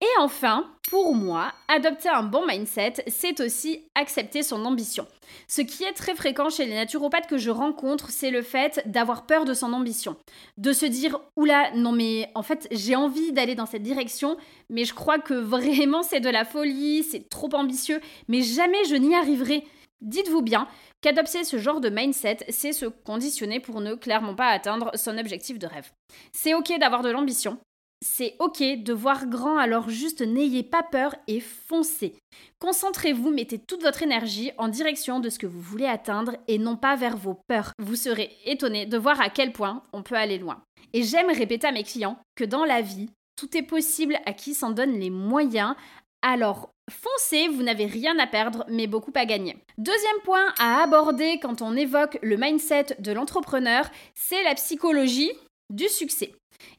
Et 0.00 0.20
enfin, 0.20 0.66
pour 0.90 1.14
moi, 1.14 1.52
adopter 1.68 2.08
un 2.08 2.22
bon 2.22 2.46
mindset, 2.46 3.04
c'est 3.06 3.40
aussi 3.40 3.82
accepter 3.94 4.42
son 4.42 4.64
ambition. 4.64 5.06
Ce 5.48 5.62
qui 5.62 5.84
est 5.84 5.92
très 5.92 6.14
fréquent 6.14 6.50
chez 6.50 6.66
les 6.66 6.74
naturopathes 6.74 7.26
que 7.26 7.38
je 7.38 7.50
rencontre, 7.50 8.10
c'est 8.10 8.30
le 8.30 8.42
fait 8.42 8.82
d'avoir 8.86 9.26
peur 9.26 9.44
de 9.44 9.54
son 9.54 9.72
ambition. 9.72 10.16
De 10.58 10.72
se 10.72 10.86
dire, 10.86 11.20
oula, 11.36 11.70
non 11.74 11.92
mais 11.92 12.30
en 12.34 12.42
fait 12.42 12.68
j'ai 12.70 12.96
envie 12.96 13.32
d'aller 13.32 13.54
dans 13.54 13.66
cette 13.66 13.82
direction, 13.82 14.36
mais 14.68 14.84
je 14.84 14.94
crois 14.94 15.18
que 15.18 15.34
vraiment 15.34 16.02
c'est 16.02 16.20
de 16.20 16.30
la 16.30 16.44
folie, 16.44 17.02
c'est 17.02 17.28
trop 17.28 17.48
ambitieux, 17.54 18.00
mais 18.28 18.42
jamais 18.42 18.84
je 18.88 18.96
n'y 18.96 19.14
arriverai. 19.14 19.64
Dites-vous 20.00 20.42
bien 20.42 20.68
qu'adopter 21.00 21.44
ce 21.44 21.58
genre 21.58 21.80
de 21.80 21.88
mindset, 21.88 22.38
c'est 22.48 22.72
se 22.72 22.86
conditionner 22.86 23.60
pour 23.60 23.80
ne 23.80 23.94
clairement 23.94 24.34
pas 24.34 24.48
atteindre 24.48 24.90
son 24.94 25.16
objectif 25.16 25.58
de 25.58 25.66
rêve. 25.66 25.90
C'est 26.32 26.54
ok 26.54 26.78
d'avoir 26.78 27.02
de 27.02 27.10
l'ambition, 27.10 27.58
c'est 28.04 28.36
ok 28.38 28.62
de 28.82 28.92
voir 28.92 29.26
grand, 29.26 29.56
alors 29.56 29.88
juste 29.88 30.20
n'ayez 30.20 30.62
pas 30.62 30.82
peur 30.82 31.16
et 31.26 31.40
foncez. 31.40 32.14
Concentrez-vous, 32.58 33.30
mettez 33.30 33.58
toute 33.58 33.82
votre 33.82 34.02
énergie 34.02 34.52
en 34.58 34.68
direction 34.68 35.20
de 35.20 35.30
ce 35.30 35.38
que 35.38 35.46
vous 35.46 35.60
voulez 35.60 35.86
atteindre 35.86 36.36
et 36.46 36.58
non 36.58 36.76
pas 36.76 36.96
vers 36.96 37.16
vos 37.16 37.40
peurs. 37.48 37.72
Vous 37.78 37.96
serez 37.96 38.30
étonné 38.44 38.84
de 38.84 38.98
voir 38.98 39.20
à 39.22 39.30
quel 39.30 39.52
point 39.52 39.82
on 39.94 40.02
peut 40.02 40.16
aller 40.16 40.38
loin. 40.38 40.62
Et 40.92 41.02
j'aime 41.02 41.30
répéter 41.30 41.66
à 41.66 41.72
mes 41.72 41.82
clients 41.82 42.18
que 42.36 42.44
dans 42.44 42.66
la 42.66 42.82
vie, 42.82 43.08
tout 43.36 43.56
est 43.56 43.62
possible 43.62 44.18
à 44.26 44.34
qui 44.34 44.52
s'en 44.52 44.70
donne 44.70 44.98
les 44.98 45.10
moyens. 45.10 45.74
Alors 46.20 46.68
foncez, 46.90 47.48
vous 47.48 47.62
n'avez 47.62 47.86
rien 47.86 48.18
à 48.18 48.26
perdre 48.26 48.66
mais 48.68 48.86
beaucoup 48.86 49.12
à 49.14 49.24
gagner. 49.24 49.56
Deuxième 49.78 50.20
point 50.24 50.52
à 50.58 50.82
aborder 50.82 51.38
quand 51.40 51.62
on 51.62 51.74
évoque 51.74 52.18
le 52.22 52.36
mindset 52.36 52.96
de 52.98 53.12
l'entrepreneur, 53.12 53.88
c'est 54.14 54.42
la 54.42 54.54
psychologie 54.54 55.32
du 55.70 55.88
succès. 55.88 56.34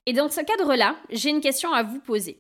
Et 0.06 0.14
dans 0.14 0.30
ce 0.30 0.42
cadre-là, 0.42 0.96
j'ai 1.10 1.30
une 1.30 1.42
question 1.42 1.74
à 1.74 1.84
vous 1.84 2.00
poser. 2.00 2.38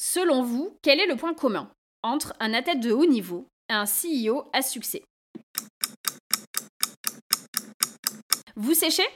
Selon 0.00 0.42
vous, 0.42 0.76
quel 0.82 1.00
est 1.00 1.06
le 1.06 1.16
point 1.16 1.34
commun 1.34 1.70
entre 2.02 2.34
un 2.40 2.54
athlète 2.54 2.80
de 2.80 2.92
haut 2.92 3.06
niveau 3.06 3.46
et 3.68 3.74
un 3.74 3.84
CEO 3.84 4.48
à 4.52 4.62
succès? 4.62 5.02
Vous 8.56 8.74
séchez? 8.74 9.06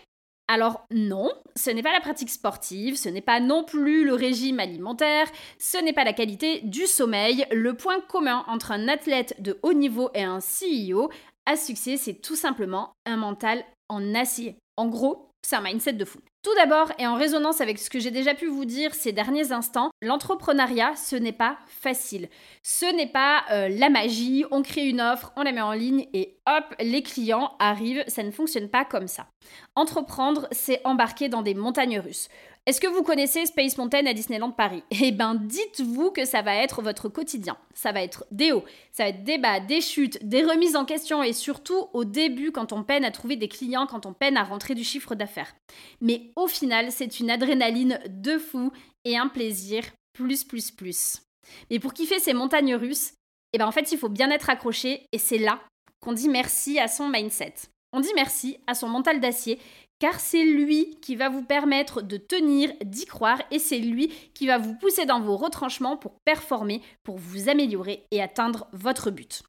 Alors 0.49 0.85
non, 0.91 1.33
ce 1.57 1.71
n'est 1.71 1.83
pas 1.83 1.93
la 1.93 2.00
pratique 2.00 2.29
sportive, 2.29 2.97
ce 2.97 3.09
n'est 3.09 3.23
pas 3.23 3.41
non 3.41 3.64
plus 3.64 4.05
le 4.05 4.12
régime 4.12 4.61
alimentaire, 4.61 5.31
ce 5.59 5.79
n'est 5.79 5.93
pas 5.93 6.05
la 6.05 6.12
qualité 6.12 6.61
du 6.61 6.87
sommeil. 6.87 7.47
Le 7.52 7.75
point 7.75 8.00
commun 8.00 8.45
entre 8.49 8.73
un 8.73 8.88
athlète 8.88 9.41
de 9.41 9.59
haut 9.62 9.73
niveau 9.73 10.11
et 10.14 10.25
un 10.25 10.41
CEO 10.41 11.11
à 11.47 11.57
succès, 11.57 11.97
c'est 11.97 12.21
tout 12.21 12.37
simplement 12.37 12.93
un 13.07 13.17
mental 13.17 13.64
en 13.88 14.14
acier. 14.14 14.57
En 14.76 14.88
gros, 14.88 15.31
c'est 15.45 15.57
un 15.57 15.61
mindset 15.61 15.95
de 15.95 16.05
fou. 16.05 16.19
Tout 16.43 16.55
d'abord, 16.57 16.91
et 16.99 17.07
en 17.07 17.15
résonance 17.15 17.61
avec 17.61 17.79
ce 17.79 17.89
que 17.89 18.01
j'ai 18.01 18.11
déjà 18.11 18.35
pu 18.35 18.47
vous 18.47 18.65
dire 18.65 18.95
ces 18.95 19.13
derniers 19.13 19.53
instants, 19.53 19.91
l'entrepreneuriat, 20.01 20.97
ce 20.97 21.15
n'est 21.15 21.33
pas 21.33 21.59
facile. 21.67 22.29
Ce 22.63 22.87
n'est 22.97 23.11
pas 23.11 23.45
euh, 23.51 23.69
la 23.69 23.89
magie, 23.91 24.45
on 24.51 24.63
crée 24.63 24.89
une 24.89 25.01
offre, 25.01 25.33
on 25.37 25.43
la 25.43 25.53
met 25.53 25.61
en 25.61 25.73
ligne 25.73 26.09
et 26.15 26.39
hop, 26.47 26.75
les 26.81 27.03
clients 27.03 27.53
arrivent. 27.61 28.03
Ça 28.09 28.25
ne 28.25 28.33
fonctionne 28.33 28.69
pas 28.69 28.85
comme 28.85 29.07
ça. 29.07 29.29
Entreprendre, 29.77 30.49
c'est 30.51 30.81
embarquer 30.85 31.29
dans 31.29 31.43
des 31.43 31.55
montagnes 31.55 32.01
russes. 32.01 32.29
Est-ce 32.64 32.81
que 32.81 32.87
vous 32.87 33.02
connaissez 33.02 33.45
Space 33.45 33.76
Mountain 33.76 34.07
à 34.07 34.14
Disneyland 34.14 34.52
Paris? 34.52 34.85
Eh 34.92 35.11
bien, 35.11 35.35
dites-vous 35.35 36.12
que 36.12 36.25
ça 36.25 36.42
va 36.42 36.54
être 36.54 36.81
votre 36.81 37.09
quotidien. 37.09 37.57
Ça 37.75 37.90
va 37.90 38.02
être 38.02 38.25
des 38.31 38.52
hauts, 38.52 38.64
ça 38.92 39.02
va 39.02 39.09
être 39.09 39.25
des 39.25 39.37
bas, 39.37 39.59
des 39.59 39.81
chutes, 39.81 40.25
des 40.25 40.45
remises 40.45 40.76
en 40.76 40.85
question 40.85 41.25
et 41.25 41.33
surtout 41.33 41.88
au 41.92 42.04
début 42.04 42.52
quand 42.52 42.73
on 42.73 42.85
peine 42.85 43.04
à 43.04 43.11
trouver 43.11 43.35
des 43.35 43.49
clients, 43.49 43.88
quand 43.88 44.07
on 44.07 44.12
peine 44.12 44.37
à 44.37 44.45
rentrer 44.45 44.76
du 44.76 44.85
chiffre 44.85 45.16
d'affaires. 45.16 45.57
Mais 46.00 46.31
au 46.37 46.47
final, 46.47 46.92
c'est 46.92 47.19
une 47.19 47.33
adrénaline 47.33 47.99
de 48.07 48.38
fou 48.38 48.71
et 49.04 49.19
un 49.19 49.26
plaisir 49.26 49.83
plus 50.12 50.45
plus 50.45 50.71
plus. 50.71 51.21
Mais 51.69 51.81
pour 51.81 51.92
kiffer 51.92 52.21
ces 52.21 52.33
montagnes 52.33 52.76
russes, 52.76 53.14
eh 53.54 53.59
ben 53.59 53.66
en 53.66 53.73
fait, 53.73 53.90
il 53.90 53.99
faut 53.99 54.09
bien 54.09 54.31
être 54.31 54.50
accroché 54.50 55.07
et 55.11 55.19
c'est 55.19 55.38
là 55.38 55.59
qu'on 56.00 56.12
dit 56.12 56.28
merci 56.28 56.78
à 56.78 56.87
son 56.87 57.09
mindset. 57.09 57.54
On 57.92 58.00
dit 58.00 58.12
merci 58.14 58.59
à 58.66 58.75
son 58.75 58.88
mental 58.88 59.21
d'acier 59.21 59.59
car 60.02 60.18
c'est 60.18 60.42
lui 60.42 60.99
qui 61.00 61.14
va 61.14 61.28
vous 61.28 61.44
permettre 61.44 62.02
de 62.02 62.16
tenir, 62.16 62.73
d'y 62.85 63.06
croire, 63.06 63.40
et 63.52 63.61
c'est 63.61 63.78
lui 63.78 64.09
qui 64.35 64.49
va 64.49 64.59
vous 64.59 64.75
pousser 64.75 65.06
dans 65.06 65.21
vos 65.21 65.37
retranchements 65.37 65.97
pour 65.97 66.18
performer, 66.25 66.82
pour 67.04 67.18
vous 67.18 67.49
améliorer 67.49 68.04
et 68.11 68.21
atteindre 68.21 68.66
votre 68.73 69.12
but. 69.12 69.44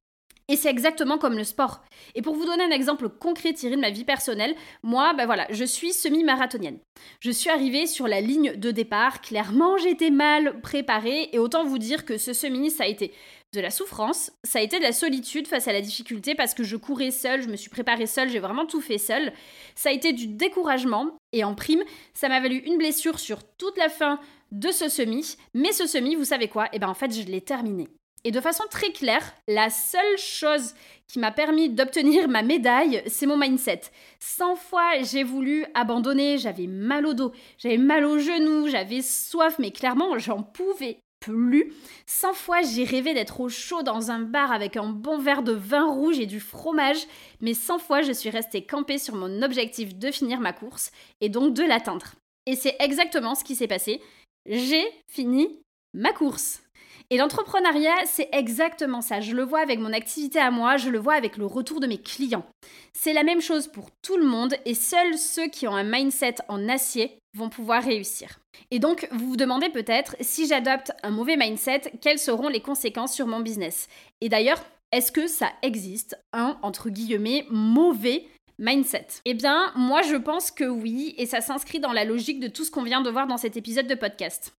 Et 0.48 0.55
c'est 0.55 0.69
exactement 0.69 1.17
comme 1.17 1.38
le 1.38 1.43
sport. 1.43 1.81
Et 2.13 2.22
pour 2.22 2.36
vous 2.36 2.45
donner 2.45 2.65
un 2.65 2.69
exemple 2.69 3.10
concret 3.10 3.53
tiré 3.53 3.75
de 3.75 3.81
ma 3.81 3.89
vie 3.89 4.03
personnelle, 4.03 4.53
moi, 4.83 5.15
ben 5.15 5.25
voilà, 5.25 5.48
je 5.50 5.65
suis 5.65 5.91
semi-marathonienne. 5.91 6.77
Je 7.19 7.31
suis 7.31 7.50
arrivée 7.50 7.88
sur 7.88 8.07
la 8.07 8.22
ligne 8.22 8.55
de 8.55 8.69
départ, 8.69 9.22
clairement 9.22 9.77
j'étais 9.77 10.12
mal 10.12 10.62
préparée, 10.62 11.29
et 11.31 11.39
autant 11.39 11.63
vous 11.63 11.79
dire 11.79 12.05
que 12.05 12.19
ce 12.19 12.31
semi, 12.31 12.69
ça 12.69 12.83
a 12.83 12.88
été 12.88 13.12
de 13.53 13.62
la 13.62 13.69
souffrance, 13.69 14.31
ça 14.43 14.60
a 14.60 14.62
été 14.63 14.79
de 14.79 14.83
la 14.83 14.91
solitude 14.91 15.48
face 15.48 15.67
à 15.67 15.74
la 15.74 15.81
difficulté 15.81 16.33
parce 16.33 16.53
que 16.53 16.63
je 16.63 16.75
courais 16.75 17.12
seule, 17.12 17.43
je 17.43 17.50
me 17.50 17.55
suis 17.55 17.69
préparée 17.69 18.07
seule, 18.07 18.29
j'ai 18.29 18.39
vraiment 18.39 18.65
tout 18.65 18.81
fait 18.81 18.98
seule. 18.98 19.31
Ça 19.75 19.89
a 19.89 19.93
été 19.93 20.12
du 20.12 20.27
découragement 20.27 21.12
et 21.31 21.43
en 21.43 21.53
prime, 21.53 21.83
ça 22.13 22.29
m'a 22.29 22.39
valu 22.39 22.57
une 22.57 22.77
blessure 22.77 23.19
sur 23.19 23.43
toute 23.43 23.77
la 23.77 23.89
fin 23.89 24.19
de 24.51 24.72
ce 24.72 24.89
semi. 24.89 25.38
Mais 25.53 25.72
ce 25.72 25.86
semi, 25.86 26.15
vous 26.15 26.25
savez 26.25 26.48
quoi? 26.48 26.67
Eh 26.74 26.79
ben 26.79 26.89
en 26.89 26.95
fait, 26.95 27.13
je 27.13 27.27
l'ai 27.27 27.41
terminé. 27.41 27.88
Et 28.25 28.31
de 28.31 28.39
façon 28.39 28.63
très 28.72 28.91
claire, 28.91 29.33
la 29.48 29.69
seule 29.69 30.17
chose 30.17 30.74
qui 31.07 31.19
m'a 31.19 31.31
permis 31.31 31.69
d'obtenir 31.69 32.29
ma 32.29 32.41
médaille, 32.41 33.03
c'est 33.05 33.25
mon 33.25 33.38
mindset. 33.38 33.81
100 34.19 34.55
fois 34.55 35.01
j'ai 35.01 35.24
voulu 35.24 35.65
abandonner, 35.74 36.38
j'avais 36.38 36.67
mal 36.67 37.05
au 37.05 37.13
dos, 37.13 37.33
j'avais 37.57 37.77
mal 37.77 38.05
aux 38.05 38.19
genoux, 38.19 38.69
j'avais 38.69 39.01
soif, 39.01 39.57
mais 39.60 39.72
clairement 39.72 40.17
j'en 40.17 40.41
pouvais 40.41 41.00
plus. 41.24 41.74
100 42.06 42.34
fois 42.34 42.62
j'ai 42.62 42.84
rêvé 42.84 43.13
d'être 43.13 43.39
au 43.39 43.50
chaud 43.50 43.82
dans 43.82 44.12
un 44.12 44.20
bar 44.20 44.51
avec 44.51 44.75
un 44.77 44.89
bon 44.89 45.18
verre 45.18 45.44
de 45.44 45.53
vin 45.53 45.86
rouge 45.86 46.20
et 46.20 46.25
du 46.25 46.39
fromage, 46.39 47.08
mais 47.42 47.53
100 47.53 47.80
fois 47.80 48.01
je 48.01 48.12
suis 48.12 48.30
restée 48.30 48.65
campée 48.65 48.98
sur 48.98 49.15
mon 49.15 49.42
objectif 49.42 49.96
de 49.96 50.12
finir 50.12 50.39
ma 50.39 50.53
course 50.53 50.92
et 51.22 51.30
donc 51.30 51.53
de 51.53 51.63
l'atteindre. 51.63 52.15
Et 52.46 52.56
c'est 52.56 52.75
exactement 52.80 53.36
ce 53.36 53.44
qui 53.44 53.56
s'est 53.56 53.68
passé. 53.68 54.01
J'ai 54.46 54.84
fini 55.10 55.62
ma 55.94 56.12
course. 56.12 56.62
Et 57.10 57.18
l'entrepreneuriat, 57.18 58.06
c'est 58.06 58.30
exactement 58.32 59.01
ça. 59.01 59.22
Je 59.22 59.36
le 59.36 59.44
vois 59.44 59.60
avec 59.60 59.80
mon 59.80 59.94
activité 59.94 60.39
à 60.39 60.51
moi, 60.51 60.77
je 60.77 60.89
le 60.89 61.00
vois 61.00 61.13
avec 61.13 61.38
le 61.38 61.46
retour 61.46 61.80
de 61.80 61.88
mes 61.88 62.00
clients. 62.00 62.46
C'est 62.94 63.13
la 63.13 63.24
même 63.24 63.42
chose 63.42 63.68
pour 63.68 63.89
tout 64.01 64.18
le 64.18 64.25
monde 64.25 64.56
et 64.65 64.74
seuls 64.74 65.18
ceux 65.18 65.48
qui 65.48 65.68
ont 65.68 65.75
un 65.75 65.84
mindset 65.84 66.36
en 66.48 66.68
acier 66.68 67.18
vont 67.34 67.50
pouvoir 67.50 67.84
réussir. 67.84 68.40
Et 68.72 68.80
donc, 68.80 69.08
vous 69.12 69.30
vous 69.30 69.38
demandez 69.38 69.70
peut-être, 69.70 70.16
si 70.22 70.48
j'adopte 70.48 70.92
un 71.04 71.10
mauvais 71.10 71.38
mindset, 71.38 71.94
quelles 72.02 72.20
seront 72.20 72.48
les 72.48 72.62
conséquences 72.62 73.13
sur 73.13 73.28
mon 73.28 73.40
business? 73.40 73.88
Et 74.22 74.30
d'ailleurs, 74.30 74.63
est-ce 74.92 75.12
que 75.12 75.28
ça 75.28 75.52
existe 75.63 76.18
un, 76.34 76.58
entre 76.62 76.90
guillemets, 76.90 77.48
mauvais 77.50 78.28
mindset? 78.60 79.08
Eh 79.25 79.34
bien, 79.34 79.72
moi 79.75 80.04
je 80.04 80.16
pense 80.16 80.52
que 80.52 80.66
oui, 80.66 81.16
et 81.18 81.25
ça 81.25 81.42
s'inscrit 81.42 81.80
dans 81.80 81.94
la 81.94 82.06
logique 82.06 82.40
de 82.40 82.48
tout 82.48 82.63
ce 82.63 82.72
qu'on 82.72 82.84
vient 82.84 83.02
de 83.02 83.10
voir 83.10 83.25
dans 83.25 83.38
cet 83.38 83.58
épisode 83.58 83.88
de 83.88 83.96
podcast. 83.96 84.54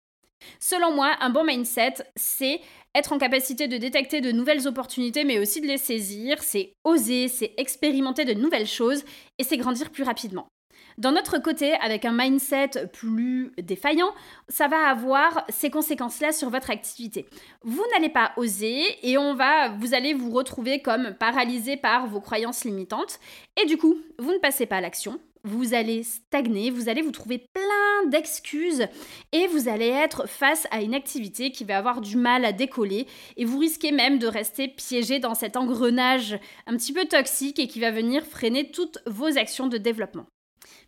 Selon 0.58 0.92
moi, 0.92 1.16
un 1.20 1.30
bon 1.30 1.44
mindset, 1.44 1.94
c'est 2.16 2.60
être 2.94 3.12
en 3.12 3.18
capacité 3.18 3.68
de 3.68 3.76
détecter 3.76 4.20
de 4.20 4.32
nouvelles 4.32 4.66
opportunités, 4.66 5.24
mais 5.24 5.38
aussi 5.38 5.60
de 5.60 5.66
les 5.66 5.78
saisir, 5.78 6.42
c'est 6.42 6.72
oser, 6.84 7.28
c'est 7.28 7.54
expérimenter 7.56 8.24
de 8.24 8.34
nouvelles 8.34 8.66
choses, 8.66 9.04
et 9.38 9.44
c'est 9.44 9.56
grandir 9.56 9.90
plus 9.90 10.04
rapidement. 10.04 10.48
D'un 10.98 11.16
autre 11.16 11.38
côté, 11.38 11.72
avec 11.74 12.04
un 12.04 12.12
mindset 12.12 12.88
plus 12.92 13.52
défaillant, 13.60 14.12
ça 14.48 14.68
va 14.68 14.88
avoir 14.88 15.44
ces 15.48 15.70
conséquences-là 15.70 16.32
sur 16.32 16.50
votre 16.50 16.70
activité. 16.70 17.26
Vous 17.62 17.84
n'allez 17.92 18.08
pas 18.08 18.32
oser 18.36 18.82
et 19.02 19.18
on 19.18 19.34
va, 19.34 19.70
vous 19.70 19.94
allez 19.94 20.14
vous 20.14 20.30
retrouver 20.30 20.80
comme 20.80 21.14
paralysé 21.14 21.76
par 21.76 22.06
vos 22.06 22.20
croyances 22.20 22.64
limitantes 22.64 23.18
et 23.60 23.66
du 23.66 23.76
coup, 23.76 23.96
vous 24.18 24.32
ne 24.32 24.38
passez 24.38 24.66
pas 24.66 24.76
à 24.76 24.80
l'action, 24.80 25.18
vous 25.44 25.74
allez 25.74 26.02
stagner, 26.02 26.70
vous 26.70 26.88
allez 26.88 27.02
vous 27.02 27.10
trouver 27.10 27.38
plein 27.38 28.08
d'excuses 28.08 28.86
et 29.32 29.46
vous 29.46 29.68
allez 29.68 29.88
être 29.88 30.28
face 30.28 30.66
à 30.70 30.80
une 30.80 30.94
activité 30.94 31.50
qui 31.50 31.64
va 31.64 31.76
avoir 31.76 32.00
du 32.00 32.16
mal 32.16 32.44
à 32.44 32.52
décoller 32.52 33.06
et 33.36 33.44
vous 33.44 33.58
risquez 33.58 33.92
même 33.92 34.18
de 34.18 34.26
rester 34.26 34.68
piégé 34.68 35.18
dans 35.18 35.34
cet 35.34 35.56
engrenage 35.56 36.38
un 36.66 36.76
petit 36.76 36.92
peu 36.92 37.04
toxique 37.04 37.58
et 37.58 37.68
qui 37.68 37.80
va 37.80 37.90
venir 37.90 38.24
freiner 38.24 38.70
toutes 38.70 38.98
vos 39.06 39.36
actions 39.38 39.66
de 39.66 39.76
développement. 39.76 40.26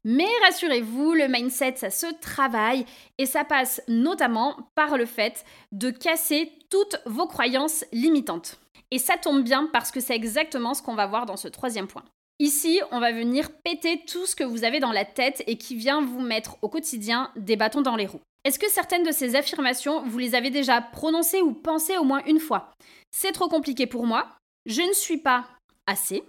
Mais 0.04 0.28
rassurez-vous, 0.44 1.12
le 1.12 1.28
mindset, 1.28 1.76
ça 1.76 1.90
se 1.90 2.06
travaille 2.20 2.86
et 3.18 3.26
ça 3.26 3.44
passe 3.44 3.82
notamment 3.88 4.70
par 4.74 4.96
le 4.96 5.06
fait 5.06 5.44
de 5.72 5.90
casser 5.90 6.52
toutes 6.70 7.00
vos 7.06 7.26
croyances 7.26 7.84
limitantes. 7.92 8.58
Et 8.90 8.98
ça 8.98 9.16
tombe 9.16 9.42
bien 9.42 9.68
parce 9.72 9.90
que 9.90 10.00
c'est 10.00 10.14
exactement 10.14 10.74
ce 10.74 10.82
qu'on 10.82 10.94
va 10.94 11.06
voir 11.06 11.26
dans 11.26 11.36
ce 11.36 11.48
troisième 11.48 11.88
point. 11.88 12.04
Ici, 12.38 12.80
on 12.90 13.00
va 13.00 13.12
venir 13.12 13.50
péter 13.64 14.02
tout 14.06 14.26
ce 14.26 14.36
que 14.36 14.44
vous 14.44 14.64
avez 14.64 14.78
dans 14.78 14.92
la 14.92 15.06
tête 15.06 15.42
et 15.46 15.56
qui 15.56 15.74
vient 15.74 16.02
vous 16.02 16.20
mettre 16.20 16.58
au 16.62 16.68
quotidien 16.68 17.32
des 17.36 17.56
bâtons 17.56 17.80
dans 17.80 17.96
les 17.96 18.06
roues. 18.06 18.20
Est-ce 18.44 18.58
que 18.58 18.70
certaines 18.70 19.02
de 19.02 19.10
ces 19.10 19.34
affirmations, 19.34 20.04
vous 20.04 20.18
les 20.18 20.34
avez 20.34 20.50
déjà 20.50 20.80
prononcées 20.80 21.40
ou 21.40 21.52
pensées 21.52 21.96
au 21.96 22.04
moins 22.04 22.22
une 22.26 22.38
fois? 22.38 22.70
C'est 23.10 23.32
trop 23.32 23.48
compliqué 23.48 23.86
pour 23.86 24.06
moi, 24.06 24.36
je 24.66 24.82
ne 24.82 24.92
suis 24.92 25.16
pas 25.16 25.48
assez, 25.86 26.22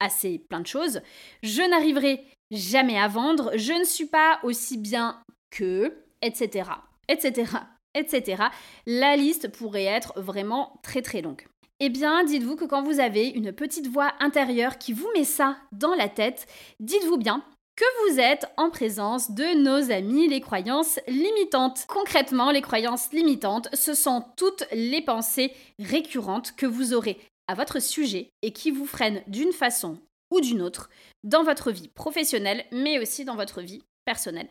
assez 0.00 0.38
plein 0.38 0.60
de 0.60 0.66
choses, 0.66 1.02
je 1.42 1.62
n'arriverai 1.62 2.24
jamais 2.50 2.98
à 2.98 3.08
vendre, 3.08 3.52
je 3.56 3.72
ne 3.72 3.84
suis 3.84 4.06
pas 4.06 4.40
aussi 4.42 4.76
bien 4.76 5.22
que, 5.50 5.94
etc., 6.22 6.70
etc., 7.08 7.52
etc. 7.94 8.44
La 8.86 9.16
liste 9.16 9.50
pourrait 9.50 9.84
être 9.84 10.20
vraiment 10.20 10.78
très 10.82 11.02
très 11.02 11.22
longue. 11.22 11.46
Eh 11.80 11.88
bien, 11.88 12.24
dites-vous 12.24 12.56
que 12.56 12.66
quand 12.66 12.82
vous 12.82 13.00
avez 13.00 13.28
une 13.28 13.52
petite 13.52 13.86
voix 13.86 14.12
intérieure 14.20 14.76
qui 14.76 14.92
vous 14.92 15.08
met 15.14 15.24
ça 15.24 15.56
dans 15.72 15.94
la 15.94 16.08
tête, 16.08 16.46
dites-vous 16.78 17.16
bien 17.16 17.42
que 17.74 18.10
vous 18.10 18.20
êtes 18.20 18.46
en 18.58 18.68
présence 18.68 19.30
de 19.30 19.56
nos 19.56 19.90
amis 19.90 20.28
les 20.28 20.42
croyances 20.42 21.00
limitantes. 21.08 21.86
Concrètement, 21.88 22.50
les 22.50 22.60
croyances 22.60 23.10
limitantes, 23.12 23.68
ce 23.72 23.94
sont 23.94 24.26
toutes 24.36 24.64
les 24.72 25.00
pensées 25.00 25.54
récurrentes 25.78 26.52
que 26.54 26.66
vous 26.66 26.92
aurez 26.92 27.18
à 27.48 27.54
votre 27.54 27.80
sujet 27.80 28.28
et 28.42 28.52
qui 28.52 28.70
vous 28.70 28.84
freinent 28.84 29.22
d'une 29.26 29.52
façon 29.52 29.98
ou 30.30 30.40
d'une 30.40 30.62
autre 30.62 30.88
dans 31.24 31.42
votre 31.42 31.70
vie 31.70 31.88
professionnelle, 31.88 32.64
mais 32.72 32.98
aussi 32.98 33.24
dans 33.24 33.36
votre 33.36 33.60
vie 33.60 33.82
personnelle. 34.04 34.48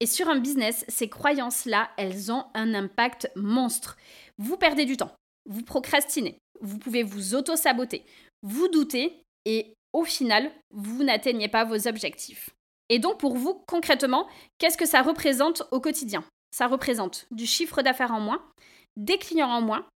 Et 0.00 0.06
sur 0.06 0.28
un 0.28 0.38
business, 0.38 0.84
ces 0.88 1.08
croyances-là, 1.08 1.90
elles 1.96 2.32
ont 2.32 2.46
un 2.54 2.74
impact 2.74 3.30
monstre. 3.36 3.96
Vous 4.38 4.56
perdez 4.56 4.84
du 4.84 4.96
temps, 4.96 5.14
vous 5.46 5.62
procrastinez, 5.62 6.38
vous 6.60 6.78
pouvez 6.78 7.02
vous 7.02 7.34
auto-saboter, 7.34 8.04
vous 8.42 8.68
douter 8.68 9.22
et 9.44 9.74
au 9.92 10.04
final, 10.04 10.50
vous 10.70 11.04
n'atteignez 11.04 11.48
pas 11.48 11.64
vos 11.64 11.88
objectifs. 11.88 12.50
Et 12.88 12.98
donc 12.98 13.18
pour 13.18 13.36
vous, 13.36 13.62
concrètement, 13.66 14.28
qu'est-ce 14.58 14.78
que 14.78 14.86
ça 14.86 15.02
représente 15.02 15.62
au 15.70 15.80
quotidien? 15.80 16.24
Ça 16.50 16.66
représente 16.66 17.26
du 17.30 17.46
chiffre 17.46 17.82
d'affaires 17.82 18.12
en 18.12 18.20
moins, 18.20 18.42
des 18.96 19.18
clients 19.18 19.50
en 19.50 19.60
moins, 19.60 19.86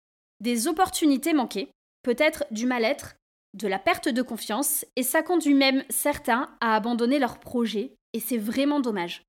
des 0.41 0.69
opportunités 0.69 1.33
manquées, 1.33 1.69
peut-être 2.03 2.45
du 2.51 2.67
mal-être, 2.67 3.15
de 3.55 3.69
la 3.69 3.79
perte 3.79 4.09
de 4.09 4.23
confiance, 4.23 4.85
et 4.97 5.03
ça 5.03 5.23
conduit 5.23 5.55
même 5.55 5.85
certains 5.91 6.49
à 6.61 6.75
abandonner 6.75 7.19
leur 7.19 7.39
projet, 7.39 7.95
et 8.13 8.21
c'est 8.21 8.39
vraiment 8.39 8.81
dommage. 8.81 9.23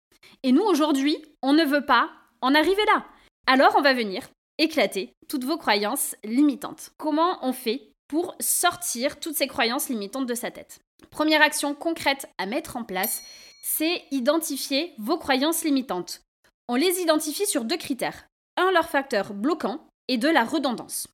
Et 0.44 0.52
nous, 0.52 0.64
aujourd'hui, 0.64 1.18
on 1.42 1.54
ne 1.54 1.66
veut 1.66 1.86
pas 1.86 2.10
en 2.42 2.56
arriver 2.56 2.84
là. 2.94 3.06
Alors 3.48 3.76
on 3.78 3.82
va 3.82 3.94
venir 3.94 4.30
éclater 4.58 5.14
toutes 5.28 5.44
vos 5.44 5.58
croyances 5.58 6.16
limitantes. 6.24 6.92
Comment 6.98 7.40
on 7.42 7.54
fait 7.54 7.92
pour 8.08 8.36
sortir 8.40 9.20
toutes 9.20 9.36
ces 9.36 9.48
croyances 9.48 9.90
limitantes 9.90 10.28
de 10.28 10.36
sa 10.36 10.52
tête? 10.52 10.80
Première 11.10 11.42
action 11.42 11.76
concrète 11.76 12.28
à 12.38 12.46
mettre 12.46 12.78
en 12.78 12.84
place, 12.84 13.24
c'est 13.64 14.04
identifier 14.12 14.94
vos 14.98 15.18
croyances 15.18 15.64
limitantes. 15.64 16.22
On 16.68 16.76
les 16.76 17.00
identifie 17.00 17.46
sur 17.46 17.66
deux 17.66 17.78
critères. 17.78 18.28
Un, 18.58 18.72
leur 18.72 18.90
facteur 18.90 19.34
bloquant 19.34 19.88
et 20.08 20.18
deux, 20.18 20.32
la 20.32 20.44
redondance. 20.44 21.08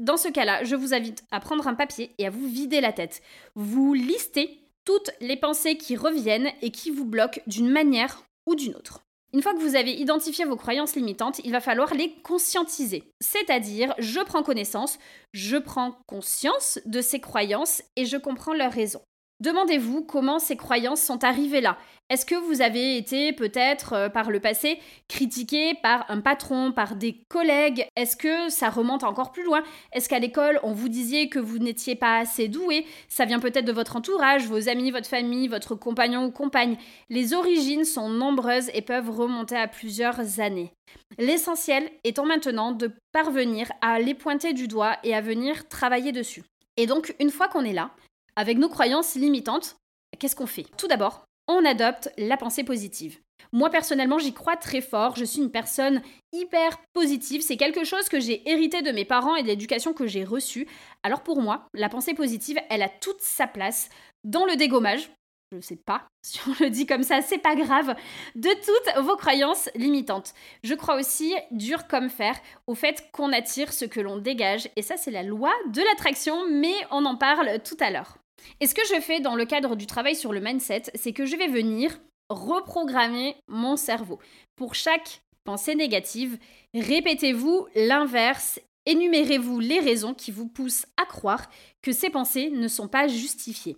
Dans 0.00 0.16
ce 0.16 0.28
cas-là, 0.28 0.64
je 0.64 0.76
vous 0.76 0.94
invite 0.94 1.24
à 1.30 1.40
prendre 1.40 1.68
un 1.68 1.74
papier 1.74 2.10
et 2.16 2.26
à 2.26 2.30
vous 2.30 2.48
vider 2.48 2.80
la 2.80 2.90
tête. 2.90 3.20
Vous 3.54 3.92
listez 3.92 4.58
toutes 4.86 5.10
les 5.20 5.36
pensées 5.36 5.76
qui 5.76 5.94
reviennent 5.94 6.50
et 6.62 6.70
qui 6.70 6.90
vous 6.90 7.04
bloquent 7.04 7.42
d'une 7.46 7.68
manière 7.68 8.24
ou 8.46 8.54
d'une 8.54 8.74
autre. 8.74 9.02
Une 9.34 9.42
fois 9.42 9.52
que 9.52 9.58
vous 9.58 9.76
avez 9.76 9.92
identifié 9.92 10.46
vos 10.46 10.56
croyances 10.56 10.96
limitantes, 10.96 11.40
il 11.44 11.52
va 11.52 11.60
falloir 11.60 11.92
les 11.92 12.14
conscientiser. 12.22 13.04
C'est-à-dire, 13.20 13.94
je 13.98 14.20
prends 14.20 14.42
connaissance, 14.42 14.98
je 15.34 15.58
prends 15.58 15.98
conscience 16.06 16.80
de 16.86 17.02
ces 17.02 17.20
croyances 17.20 17.82
et 17.96 18.06
je 18.06 18.16
comprends 18.16 18.54
leurs 18.54 18.72
raisons. 18.72 19.02
Demandez-vous 19.40 20.04
comment 20.04 20.38
ces 20.38 20.56
croyances 20.56 21.00
sont 21.00 21.24
arrivées 21.24 21.62
là. 21.62 21.78
Est-ce 22.10 22.26
que 22.26 22.34
vous 22.34 22.60
avez 22.60 22.98
été 22.98 23.32
peut-être 23.32 23.94
euh, 23.94 24.08
par 24.10 24.30
le 24.30 24.38
passé 24.38 24.78
critiqué 25.08 25.74
par 25.82 26.04
un 26.10 26.20
patron, 26.20 26.72
par 26.72 26.94
des 26.94 27.24
collègues? 27.28 27.86
Est-ce 27.96 28.16
que 28.16 28.50
ça 28.50 28.68
remonte 28.68 29.02
encore 29.02 29.32
plus 29.32 29.44
loin? 29.44 29.62
Est-ce 29.92 30.10
qu'à 30.10 30.18
l'école 30.18 30.60
on 30.62 30.72
vous 30.72 30.90
disait 30.90 31.28
que 31.28 31.38
vous 31.38 31.58
n'étiez 31.58 31.96
pas 31.96 32.18
assez 32.18 32.48
doué? 32.48 32.84
Ça 33.08 33.24
vient 33.24 33.38
peut-être 33.38 33.64
de 33.64 33.72
votre 33.72 33.96
entourage, 33.96 34.46
vos 34.46 34.68
amis, 34.68 34.90
votre 34.90 35.08
famille, 35.08 35.48
votre 35.48 35.74
compagnon 35.74 36.24
ou 36.24 36.30
compagne. 36.30 36.76
Les 37.08 37.32
origines 37.32 37.84
sont 37.84 38.10
nombreuses 38.10 38.70
et 38.74 38.82
peuvent 38.82 39.10
remonter 39.10 39.56
à 39.56 39.68
plusieurs 39.68 40.40
années. 40.40 40.72
L'essentiel 41.16 41.88
étant 42.04 42.26
maintenant 42.26 42.72
de 42.72 42.92
parvenir 43.12 43.72
à 43.80 44.00
les 44.00 44.14
pointer 44.14 44.52
du 44.52 44.68
doigt 44.68 44.96
et 45.02 45.14
à 45.14 45.22
venir 45.22 45.66
travailler 45.68 46.12
dessus. 46.12 46.42
Et 46.76 46.86
donc 46.86 47.14
une 47.20 47.30
fois 47.30 47.48
qu'on 47.48 47.64
est 47.64 47.72
là, 47.72 47.90
avec 48.36 48.58
nos 48.58 48.68
croyances 48.68 49.14
limitantes, 49.14 49.76
qu'est-ce 50.18 50.36
qu'on 50.36 50.46
fait? 50.46 50.66
Tout 50.76 50.88
d'abord, 50.88 51.24
on 51.48 51.64
adopte 51.64 52.10
la 52.16 52.36
pensée 52.36 52.64
positive. 52.64 53.18
Moi 53.52 53.70
personnellement, 53.70 54.18
j'y 54.18 54.32
crois 54.32 54.56
très 54.56 54.80
fort. 54.80 55.16
Je 55.16 55.24
suis 55.24 55.40
une 55.40 55.50
personne 55.50 56.02
hyper 56.32 56.78
positive. 56.92 57.42
C'est 57.42 57.56
quelque 57.56 57.84
chose 57.84 58.08
que 58.08 58.20
j'ai 58.20 58.48
hérité 58.48 58.82
de 58.82 58.92
mes 58.92 59.04
parents 59.04 59.36
et 59.36 59.42
de 59.42 59.48
l'éducation 59.48 59.92
que 59.92 60.06
j'ai 60.06 60.24
reçue. 60.24 60.68
Alors 61.02 61.22
pour 61.22 61.40
moi, 61.40 61.66
la 61.74 61.88
pensée 61.88 62.14
positive, 62.14 62.58
elle 62.68 62.82
a 62.82 62.88
toute 62.88 63.20
sa 63.20 63.46
place 63.46 63.88
dans 64.24 64.44
le 64.44 64.56
dégommage. 64.56 65.10
Je 65.50 65.56
ne 65.56 65.62
sais 65.62 65.76
pas 65.76 66.06
si 66.22 66.38
on 66.46 66.54
le 66.60 66.70
dit 66.70 66.86
comme 66.86 67.02
ça, 67.02 67.22
c'est 67.22 67.38
pas 67.38 67.56
grave, 67.56 67.96
de 68.36 68.50
toutes 68.64 69.04
vos 69.04 69.16
croyances 69.16 69.68
limitantes. 69.74 70.32
Je 70.62 70.74
crois 70.74 70.96
aussi, 70.96 71.34
dur 71.50 71.88
comme 71.88 72.08
fer, 72.08 72.38
au 72.66 72.74
fait 72.74 73.10
qu'on 73.12 73.32
attire 73.32 73.72
ce 73.72 73.84
que 73.84 74.00
l'on 74.00 74.18
dégage. 74.18 74.68
Et 74.76 74.82
ça, 74.82 74.96
c'est 74.96 75.10
la 75.10 75.22
loi 75.22 75.52
de 75.72 75.82
l'attraction, 75.82 76.46
mais 76.48 76.74
on 76.90 77.04
en 77.04 77.16
parle 77.16 77.60
tout 77.64 77.76
à 77.80 77.90
l'heure. 77.90 78.16
Et 78.60 78.66
ce 78.66 78.74
que 78.74 78.86
je 78.94 79.00
fais 79.00 79.20
dans 79.20 79.34
le 79.34 79.44
cadre 79.44 79.74
du 79.74 79.86
travail 79.86 80.14
sur 80.14 80.32
le 80.32 80.40
mindset, 80.40 80.84
c'est 80.94 81.12
que 81.12 81.26
je 81.26 81.36
vais 81.36 81.48
venir 81.48 81.98
reprogrammer 82.28 83.36
mon 83.48 83.76
cerveau. 83.76 84.20
Pour 84.56 84.74
chaque 84.74 85.22
pensée 85.44 85.74
négative, 85.74 86.38
répétez-vous 86.74 87.66
l'inverse, 87.74 88.60
énumérez-vous 88.86 89.58
les 89.58 89.80
raisons 89.80 90.14
qui 90.14 90.30
vous 90.30 90.46
poussent 90.46 90.86
à 90.96 91.06
croire 91.06 91.50
que 91.82 91.92
ces 91.92 92.08
pensées 92.08 92.50
ne 92.50 92.68
sont 92.68 92.88
pas 92.88 93.08
justifiées. 93.08 93.76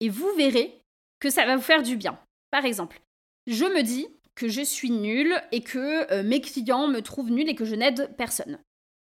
Et 0.00 0.10
vous 0.10 0.30
verrez 0.36 0.78
que 1.20 1.30
ça 1.30 1.46
va 1.46 1.56
vous 1.56 1.62
faire 1.62 1.82
du 1.82 1.96
bien. 1.96 2.18
Par 2.50 2.64
exemple, 2.64 3.00
je 3.46 3.64
me 3.64 3.82
dis 3.82 4.06
que 4.34 4.48
je 4.48 4.62
suis 4.62 4.90
nulle 4.90 5.34
et 5.52 5.62
que 5.62 6.12
euh, 6.12 6.22
mes 6.22 6.40
clients 6.40 6.88
me 6.88 7.00
trouvent 7.00 7.30
nulle 7.30 7.48
et 7.48 7.54
que 7.54 7.64
je 7.64 7.74
n'aide 7.74 8.14
personne. 8.16 8.58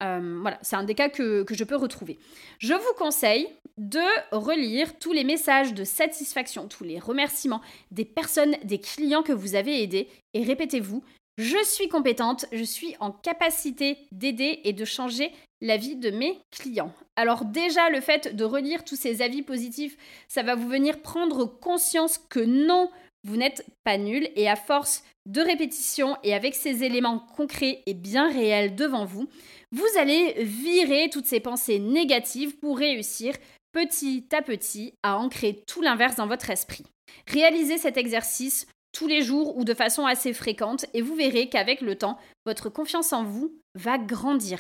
Euh, 0.01 0.39
voilà, 0.41 0.57
c'est 0.61 0.77
un 0.77 0.83
des 0.83 0.95
cas 0.95 1.09
que, 1.09 1.43
que, 1.43 1.53
je 1.53 1.63
peux 1.65 1.75
retrouver. 1.75 2.17
Je 2.59 2.73
vous 2.73 2.93
conseille 2.97 3.47
de 3.77 3.99
relire 4.31 4.97
tous 4.97 5.11
les 5.11 5.25
messages 5.25 5.73
de 5.73 5.83
satisfaction, 5.83 6.67
tous 6.67 6.85
les 6.85 6.99
remerciements 6.99 7.61
des 7.91 8.05
personnes, 8.05 8.55
des 8.63 8.79
clients 8.79 9.23
que 9.23 9.33
vous 9.33 9.55
avez 9.55 9.83
aidés 9.83 10.07
et 10.33 10.43
répétez-vous, 10.43 11.03
je 11.39 11.63
suis 11.63 11.88
compétente, 11.88 12.46
je 12.51 12.65
suis 12.65 12.98
en 13.00 13.12
capacité 13.12 13.98
d'aider 14.12 14.60
et 14.65 14.74
de 14.74 14.84
changer 14.84 15.31
la 15.62 15.77
vie 15.77 15.96
de 15.96 16.12
mes 16.12 16.38
clients. 16.51 16.93
Alors 17.15 17.46
déjà, 17.46 17.89
le 17.89 18.01
fait 18.01 18.36
de 18.36 18.43
relire 18.43 18.84
tous 18.84 18.98
ces 18.98 19.22
avis 19.22 19.41
positifs, 19.41 19.96
ça 20.27 20.43
va 20.43 20.55
vous 20.55 20.67
venir 20.67 21.01
prendre 21.01 21.46
conscience 21.46 22.17
que 22.17 22.41
non, 22.41 22.91
vous 23.24 23.38
n'êtes 23.38 23.65
pas 23.86 23.98
nul 23.98 24.29
et 24.36 24.50
à 24.50 24.58
force 24.58 25.01
de 25.27 25.39
répétition 25.39 26.17
et 26.24 26.34
avec 26.34 26.55
ces 26.55 26.84
éléments 26.84 27.25
concrets 27.38 27.84
et 27.86 27.93
bien 27.93 28.29
réels 28.29 28.75
devant 28.75 29.05
vous, 29.05 29.29
vous 29.72 29.98
allez 29.98 30.43
virer 30.43 31.10
toutes 31.10 31.25
ces 31.25 31.39
pensées 31.39 31.79
négatives 31.79 32.58
pour 32.58 32.77
réussir 32.77 33.34
petit 33.72 34.27
à 34.34 34.41
petit 34.41 34.93
à 35.03 35.17
ancrer 35.17 35.63
tout 35.67 35.81
l'inverse 35.81 36.17
dans 36.17 36.27
votre 36.27 36.50
esprit. 36.50 36.84
Réalisez 37.27 37.77
cet 37.77 37.96
exercice 37.96 38.67
tous 38.99 39.07
les 39.07 39.21
jours 39.21 39.55
ou 39.55 39.63
de 39.63 39.73
façon 39.73 40.05
assez 40.05 40.33
fréquente 40.33 40.85
et 40.93 41.01
vous 41.01 41.15
verrez 41.15 41.47
qu'avec 41.47 41.79
le 41.79 41.97
temps, 41.97 42.19
votre 42.45 42.67
confiance 42.67 43.13
en 43.13 43.23
vous 43.23 43.57
va 43.73 43.97
grandir. 43.97 44.59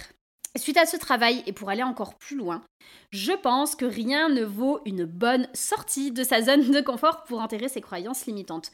Suite 0.55 0.77
à 0.77 0.85
ce 0.85 0.95
travail, 0.95 1.43
et 1.45 1.51
pour 1.51 1.69
aller 1.69 1.83
encore 1.83 2.15
plus 2.15 2.37
loin, 2.37 2.61
je 3.11 3.33
pense 3.33 3.75
que 3.75 3.83
rien 3.83 4.29
ne 4.29 4.45
vaut 4.45 4.79
une 4.85 5.03
bonne 5.03 5.49
sortie 5.53 6.11
de 6.11 6.23
sa 6.23 6.41
zone 6.41 6.71
de 6.71 6.79
confort 6.79 7.25
pour 7.25 7.41
enterrer 7.41 7.67
ses 7.67 7.81
croyances 7.81 8.27
limitantes. 8.27 8.71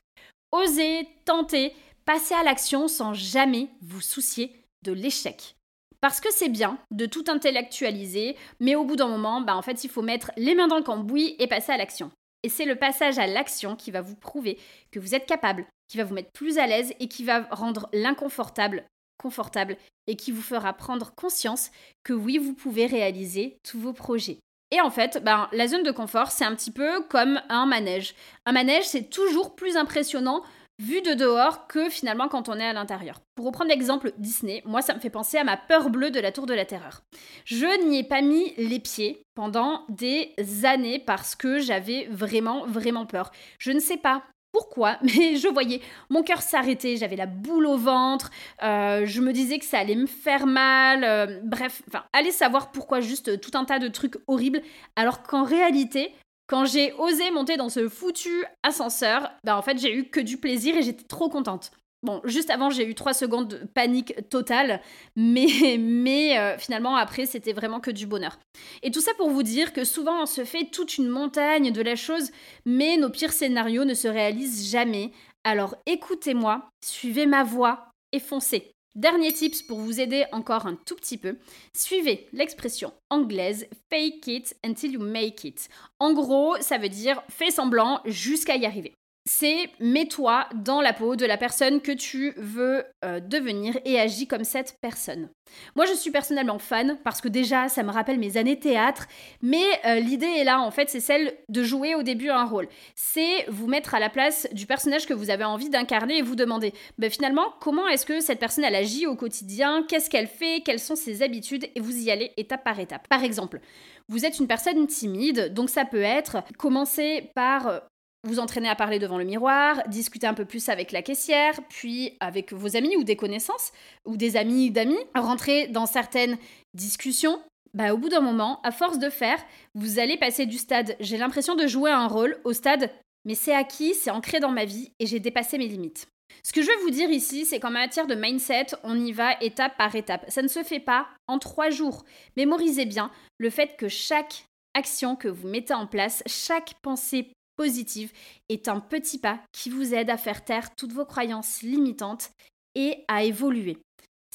Osez, 0.51 1.07
tentez, 1.25 1.73
passez 2.05 2.35
à 2.35 2.43
l'action 2.43 2.87
sans 2.87 3.15
jamais 3.15 3.67
vous 3.81 4.01
soucier 4.01 4.63
de 4.83 4.91
l'échec. 4.91 5.55
Parce 5.99 6.21
que 6.21 6.31
c'est 6.31 6.49
bien 6.49 6.77
de 6.91 7.07
tout 7.07 7.23
intellectualiser, 7.27 8.35
mais 8.59 8.75
au 8.75 8.83
bout 8.83 8.97
d'un 8.97 9.07
moment, 9.07 9.41
bah 9.41 9.55
en 9.55 9.63
fait, 9.63 9.83
il 9.83 9.89
faut 9.89 10.03
mettre 10.03 10.31
les 10.37 10.53
mains 10.53 10.67
dans 10.67 10.77
le 10.77 10.83
cambouis 10.83 11.35
et 11.39 11.47
passer 11.47 11.71
à 11.71 11.77
l'action. 11.77 12.11
Et 12.45 12.49
c'est 12.49 12.65
le 12.65 12.75
passage 12.75 13.17
à 13.17 13.25
l'action 13.25 13.75
qui 13.75 13.89
va 13.89 14.01
vous 14.01 14.15
prouver 14.15 14.59
que 14.91 14.99
vous 14.99 15.15
êtes 15.15 15.25
capable, 15.25 15.65
qui 15.87 15.97
va 15.97 16.03
vous 16.03 16.13
mettre 16.13 16.29
plus 16.31 16.59
à 16.59 16.67
l'aise 16.67 16.93
et 16.99 17.07
qui 17.07 17.23
va 17.23 17.47
rendre 17.49 17.89
l'inconfortable 17.91 18.85
confortable 19.17 19.77
et 20.05 20.15
qui 20.15 20.31
vous 20.31 20.43
fera 20.43 20.71
prendre 20.73 21.15
conscience 21.15 21.71
que 22.03 22.13
oui, 22.13 22.37
vous 22.37 22.53
pouvez 22.53 22.85
réaliser 22.85 23.57
tous 23.63 23.79
vos 23.79 23.93
projets. 23.93 24.37
Et 24.69 24.79
en 24.79 24.91
fait, 24.91 25.23
ben, 25.23 25.49
la 25.53 25.67
zone 25.67 25.81
de 25.81 25.89
confort, 25.89 26.29
c'est 26.29 26.45
un 26.45 26.53
petit 26.53 26.69
peu 26.69 27.01
comme 27.09 27.41
un 27.49 27.65
manège. 27.65 28.13
Un 28.45 28.51
manège, 28.51 28.85
c'est 28.85 29.09
toujours 29.09 29.55
plus 29.55 29.75
impressionnant 29.75 30.43
vu 30.79 31.01
de 31.01 31.13
dehors 31.13 31.67
que 31.67 31.89
finalement 31.89 32.27
quand 32.27 32.49
on 32.49 32.59
est 32.59 32.67
à 32.67 32.73
l'intérieur. 32.73 33.21
Pour 33.35 33.45
reprendre 33.45 33.69
l'exemple 33.69 34.11
Disney, 34.17 34.61
moi 34.65 34.81
ça 34.81 34.93
me 34.93 34.99
fait 34.99 35.09
penser 35.09 35.37
à 35.37 35.43
ma 35.43 35.57
peur 35.57 35.89
bleue 35.89 36.11
de 36.11 36.19
la 36.19 36.31
tour 36.31 36.45
de 36.45 36.53
la 36.53 36.65
terreur. 36.65 37.01
Je 37.45 37.87
n'y 37.87 37.99
ai 37.99 38.03
pas 38.03 38.21
mis 38.21 38.53
les 38.57 38.79
pieds 38.79 39.23
pendant 39.35 39.85
des 39.89 40.33
années 40.63 40.99
parce 40.99 41.35
que 41.35 41.59
j'avais 41.59 42.07
vraiment 42.11 42.65
vraiment 42.65 43.05
peur. 43.05 43.31
Je 43.57 43.71
ne 43.71 43.79
sais 43.79 43.97
pas 43.97 44.23
pourquoi, 44.55 44.97
mais 45.01 45.35
je 45.35 45.49
voyais 45.49 45.81
mon 46.09 46.23
cœur 46.23 46.41
s'arrêter, 46.41 46.95
j'avais 46.95 47.17
la 47.17 47.25
boule 47.25 47.65
au 47.65 47.77
ventre, 47.77 48.31
euh, 48.63 49.05
je 49.05 49.19
me 49.19 49.33
disais 49.33 49.59
que 49.59 49.65
ça 49.65 49.79
allait 49.79 49.95
me 49.95 50.05
faire 50.05 50.47
mal, 50.47 51.03
euh, 51.03 51.41
bref, 51.43 51.81
enfin, 51.89 52.05
allez 52.13 52.31
savoir 52.31 52.71
pourquoi 52.71 53.01
juste 53.01 53.41
tout 53.41 53.51
un 53.57 53.65
tas 53.65 53.79
de 53.79 53.89
trucs 53.89 54.15
horribles, 54.27 54.61
alors 54.95 55.23
qu'en 55.23 55.43
réalité, 55.43 56.13
quand 56.47 56.65
j'ai 56.65 56.93
osé 56.93 57.31
monter 57.31 57.57
dans 57.57 57.69
ce 57.69 57.89
foutu 57.89 58.45
ascenseur, 58.63 59.31
bah 59.43 59.57
en 59.57 59.61
fait 59.61 59.77
j'ai 59.79 59.93
eu 59.95 60.09
que 60.09 60.19
du 60.19 60.37
plaisir 60.37 60.75
et 60.77 60.83
j'étais 60.83 61.05
trop 61.05 61.29
contente. 61.29 61.71
Bon, 62.03 62.21
juste 62.23 62.51
avant, 62.51 62.69
j'ai 62.69 62.85
eu 62.87 62.93
trois 62.93 63.15
secondes 63.15 63.47
de 63.47 63.57
panique 63.73 64.13
totale, 64.29 64.79
mais, 65.15 65.77
mais 65.79 66.37
euh, 66.37 66.55
finalement, 66.55 66.95
après, 66.95 67.25
c'était 67.25 67.51
vraiment 67.51 67.79
que 67.79 67.89
du 67.89 68.05
bonheur. 68.05 68.37
Et 68.83 68.91
tout 68.91 69.01
ça 69.01 69.11
pour 69.17 69.31
vous 69.31 69.41
dire 69.41 69.73
que 69.73 69.83
souvent, 69.83 70.21
on 70.21 70.27
se 70.27 70.45
fait 70.45 70.69
toute 70.71 70.99
une 70.99 71.07
montagne 71.09 71.71
de 71.71 71.81
la 71.81 71.95
chose, 71.95 72.29
mais 72.63 72.97
nos 72.97 73.09
pires 73.09 73.33
scénarios 73.33 73.85
ne 73.85 73.95
se 73.95 74.07
réalisent 74.07 74.69
jamais. 74.69 75.11
Alors 75.43 75.75
écoutez-moi, 75.87 76.69
suivez 76.83 77.25
ma 77.25 77.43
voix 77.43 77.89
et 78.11 78.19
foncez. 78.19 78.74
Dernier 78.95 79.33
tips 79.33 79.61
pour 79.61 79.79
vous 79.79 79.99
aider 79.99 80.23
encore 80.31 80.67
un 80.67 80.75
tout 80.75 80.95
petit 80.95 81.17
peu, 81.17 81.37
suivez 81.73 82.27
l'expression 82.31 82.93
anglaise 83.09 83.67
fake 83.89 84.25
it 84.27 84.55
until 84.65 84.93
you 84.93 85.01
make 85.01 85.43
it. 85.43 85.67
En 85.99 86.13
gros, 86.13 86.55
ça 86.61 86.77
veut 86.77 86.87
dire 86.87 87.21
fais 87.27 87.51
semblant 87.51 87.99
jusqu'à 88.05 88.55
y 88.55 88.65
arriver 88.65 88.93
c'est 89.27 89.69
mets-toi 89.79 90.47
dans 90.53 90.81
la 90.81 90.93
peau 90.93 91.15
de 91.15 91.25
la 91.25 91.37
personne 91.37 91.81
que 91.81 91.91
tu 91.91 92.33
veux 92.37 92.83
euh, 93.03 93.19
devenir 93.19 93.77
et 93.83 93.99
agis 93.99 94.27
comme 94.27 94.43
cette 94.43 94.77
personne. 94.81 95.29
Moi, 95.75 95.85
je 95.85 95.93
suis 95.93 96.11
personnellement 96.11 96.59
fan 96.59 96.97
parce 97.03 97.21
que 97.21 97.27
déjà, 97.27 97.67
ça 97.67 97.81
me 97.81 97.91
rappelle 97.91 98.19
mes 98.19 98.37
années 98.37 98.59
théâtre, 98.59 99.07
mais 99.41 99.65
euh, 99.85 99.99
l'idée 99.99 100.27
est 100.27 100.43
là, 100.43 100.61
en 100.61 100.69
fait, 100.69 100.89
c'est 100.89 100.99
celle 100.99 101.33
de 101.49 101.63
jouer 101.63 101.95
au 101.95 102.03
début 102.03 102.29
un 102.29 102.45
rôle. 102.45 102.67
C'est 102.95 103.45
vous 103.47 103.67
mettre 103.67 103.95
à 103.95 103.99
la 103.99 104.09
place 104.09 104.47
du 104.51 104.67
personnage 104.67 105.07
que 105.07 105.13
vous 105.13 105.31
avez 105.31 105.43
envie 105.43 105.69
d'incarner 105.69 106.19
et 106.19 106.21
vous 106.21 106.35
demander, 106.35 106.73
ben, 106.97 107.09
finalement, 107.09 107.53
comment 107.61 107.87
est-ce 107.87 108.05
que 108.05 108.19
cette 108.19 108.39
personne, 108.39 108.65
agit 108.65 109.07
au 109.07 109.15
quotidien, 109.15 109.85
qu'est-ce 109.87 110.09
qu'elle 110.09 110.27
fait, 110.27 110.61
quelles 110.65 110.79
sont 110.79 110.95
ses 110.95 111.21
habitudes, 111.21 111.67
et 111.75 111.79
vous 111.79 111.95
y 111.97 112.11
allez 112.11 112.31
étape 112.37 112.63
par 112.63 112.79
étape. 112.79 113.07
Par 113.07 113.23
exemple, 113.23 113.59
vous 114.07 114.25
êtes 114.25 114.39
une 114.39 114.47
personne 114.47 114.85
timide, 114.87 115.53
donc 115.53 115.69
ça 115.69 115.85
peut 115.85 116.01
être 116.01 116.37
commencer 116.57 117.31
par 117.35 117.67
euh, 117.67 117.79
vous 118.25 118.39
entraîner 118.39 118.69
à 118.69 118.75
parler 118.75 118.99
devant 118.99 119.17
le 119.17 119.23
miroir, 119.23 119.81
discuter 119.87 120.27
un 120.27 120.33
peu 120.33 120.45
plus 120.45 120.69
avec 120.69 120.91
la 120.91 121.01
caissière, 121.01 121.59
puis 121.69 122.17
avec 122.19 122.51
vos 122.53 122.75
amis 122.75 122.97
ou 122.97 123.03
des 123.03 123.15
connaissances, 123.15 123.71
ou 124.05 124.17
des 124.17 124.35
amis 124.35 124.71
d'amis, 124.71 124.99
rentrer 125.15 125.67
dans 125.67 125.85
certaines 125.85 126.37
discussions. 126.73 127.39
Bah, 127.73 127.93
au 127.93 127.97
bout 127.97 128.09
d'un 128.09 128.21
moment, 128.21 128.61
à 128.63 128.71
force 128.71 128.99
de 128.99 129.09
faire, 129.09 129.37
vous 129.73 129.99
allez 129.99 130.17
passer 130.17 130.45
du 130.45 130.57
stade 130.57 130.95
j'ai 130.99 131.17
l'impression 131.17 131.55
de 131.55 131.67
jouer 131.67 131.91
un 131.91 132.07
rôle 132.07 132.37
au 132.43 132.53
stade 132.53 132.89
mais 133.25 133.35
c'est 133.35 133.53
acquis, 133.53 133.95
c'est 133.95 134.11
ancré 134.11 134.39
dans 134.39 134.51
ma 134.51 134.65
vie 134.65 134.91
et 134.99 135.07
j'ai 135.07 135.19
dépassé 135.19 135.57
mes 135.57 135.67
limites. 135.67 136.07
Ce 136.43 136.53
que 136.53 136.61
je 136.61 136.67
veux 136.67 136.83
vous 136.83 136.91
dire 136.91 137.09
ici, 137.09 137.45
c'est 137.45 137.59
qu'en 137.59 137.71
matière 137.71 138.07
de 138.07 138.15
mindset, 138.15 138.67
on 138.83 138.99
y 138.99 139.11
va 139.11 139.33
étape 139.41 139.77
par 139.77 139.95
étape. 139.95 140.25
Ça 140.29 140.41
ne 140.41 140.47
se 140.47 140.63
fait 140.63 140.79
pas 140.79 141.07
en 141.27 141.39
trois 141.39 141.69
jours. 141.69 142.05
Mémorisez 142.37 142.85
bien 142.85 143.11
le 143.37 143.49
fait 143.49 143.75
que 143.77 143.87
chaque 143.87 144.45
action 144.73 145.15
que 145.15 145.27
vous 145.27 145.47
mettez 145.47 145.73
en 145.73 145.87
place, 145.87 146.23
chaque 146.27 146.75
pensée 146.81 147.31
positive 147.55 148.11
est 148.49 148.67
un 148.67 148.79
petit 148.79 149.19
pas 149.19 149.39
qui 149.51 149.69
vous 149.69 149.93
aide 149.93 150.09
à 150.09 150.17
faire 150.17 150.43
taire 150.43 150.75
toutes 150.75 150.93
vos 150.93 151.05
croyances 151.05 151.61
limitantes 151.61 152.31
et 152.75 153.03
à 153.07 153.23
évoluer. 153.23 153.77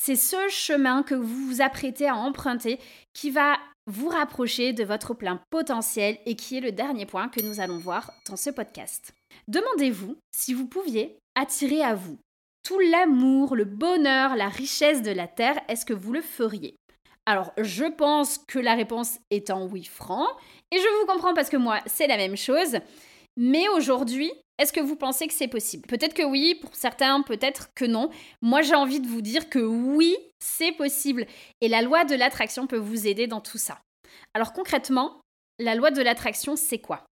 C'est 0.00 0.16
ce 0.16 0.48
chemin 0.48 1.02
que 1.02 1.14
vous 1.14 1.46
vous 1.46 1.60
apprêtez 1.60 2.08
à 2.08 2.16
emprunter 2.16 2.78
qui 3.12 3.30
va 3.30 3.58
vous 3.86 4.08
rapprocher 4.08 4.72
de 4.72 4.84
votre 4.84 5.14
plein 5.14 5.40
potentiel 5.50 6.18
et 6.26 6.36
qui 6.36 6.56
est 6.56 6.60
le 6.60 6.72
dernier 6.72 7.06
point 7.06 7.28
que 7.28 7.42
nous 7.42 7.60
allons 7.60 7.78
voir 7.78 8.10
dans 8.28 8.36
ce 8.36 8.50
podcast. 8.50 9.12
Demandez-vous 9.48 10.16
si 10.34 10.54
vous 10.54 10.66
pouviez 10.66 11.18
attirer 11.34 11.82
à 11.82 11.94
vous 11.94 12.18
tout 12.62 12.78
l'amour, 12.78 13.56
le 13.56 13.64
bonheur, 13.64 14.36
la 14.36 14.48
richesse 14.48 15.02
de 15.02 15.10
la 15.10 15.26
Terre, 15.26 15.60
est-ce 15.68 15.86
que 15.86 15.92
vous 15.92 16.12
le 16.12 16.20
feriez? 16.20 16.76
Alors, 17.26 17.52
je 17.58 17.84
pense 17.84 18.38
que 18.38 18.58
la 18.58 18.74
réponse 18.74 19.18
est 19.30 19.50
en 19.50 19.66
oui 19.66 19.84
franc, 19.84 20.26
et 20.70 20.78
je 20.78 21.00
vous 21.00 21.06
comprends 21.06 21.34
parce 21.34 21.48
que 21.48 21.56
moi, 21.56 21.80
c'est 21.86 22.06
la 22.06 22.16
même 22.16 22.36
chose. 22.36 22.78
Mais 23.42 23.70
aujourd'hui, 23.70 24.30
est-ce 24.58 24.70
que 24.70 24.80
vous 24.80 24.96
pensez 24.96 25.26
que 25.26 25.32
c'est 25.32 25.48
possible? 25.48 25.86
Peut-être 25.86 26.12
que 26.12 26.22
oui, 26.22 26.58
pour 26.60 26.74
certains, 26.74 27.22
peut-être 27.22 27.70
que 27.74 27.86
non. 27.86 28.10
Moi, 28.42 28.60
j'ai 28.60 28.74
envie 28.74 29.00
de 29.00 29.06
vous 29.06 29.22
dire 29.22 29.48
que 29.48 29.60
oui, 29.60 30.14
c'est 30.40 30.72
possible. 30.72 31.26
Et 31.62 31.68
la 31.68 31.80
loi 31.80 32.04
de 32.04 32.14
l'attraction 32.14 32.66
peut 32.66 32.76
vous 32.76 33.06
aider 33.06 33.26
dans 33.26 33.40
tout 33.40 33.56
ça. 33.56 33.80
Alors 34.34 34.52
concrètement, 34.52 35.22
la 35.58 35.74
loi 35.74 35.90
de 35.90 36.02
l'attraction, 36.02 36.54
c'est 36.54 36.80
quoi? 36.80 37.06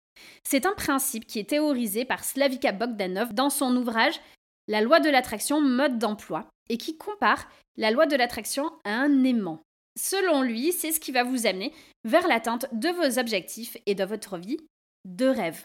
C'est 0.45 0.67
un 0.67 0.75
principe 0.75 1.27
qui 1.27 1.38
est 1.38 1.49
théorisé 1.49 2.05
par 2.05 2.23
Slavika 2.23 2.73
Bogdanov 2.73 3.33
dans 3.33 3.49
son 3.49 3.75
ouvrage 3.75 4.21
La 4.69 4.83
loi 4.83 5.01
de 5.01 5.09
l'attraction, 5.09 5.62
mode 5.62 5.99
d'emploi, 5.99 6.51
et 6.69 6.77
qui 6.77 6.99
compare 6.99 7.49
la 7.79 7.91
loi 7.91 8.05
de 8.05 8.17
l'attraction 8.17 8.71
à 8.85 8.91
un 8.91 9.25
aimant. 9.25 9.62
Selon 9.99 10.43
lui, 10.43 10.73
c'est 10.73 10.93
ce 10.93 11.01
qui 11.01 11.11
va 11.11 11.25
vous 11.25 11.47
amener 11.47 11.73
vers 12.05 12.29
l'atteinte 12.29 12.67
de 12.73 12.91
vos 12.91 13.19
objectifs 13.19 13.79
et 13.87 13.95
de 13.95 14.05
votre 14.05 14.37
vie 14.37 14.59
de 15.16 15.27
rêve. 15.27 15.64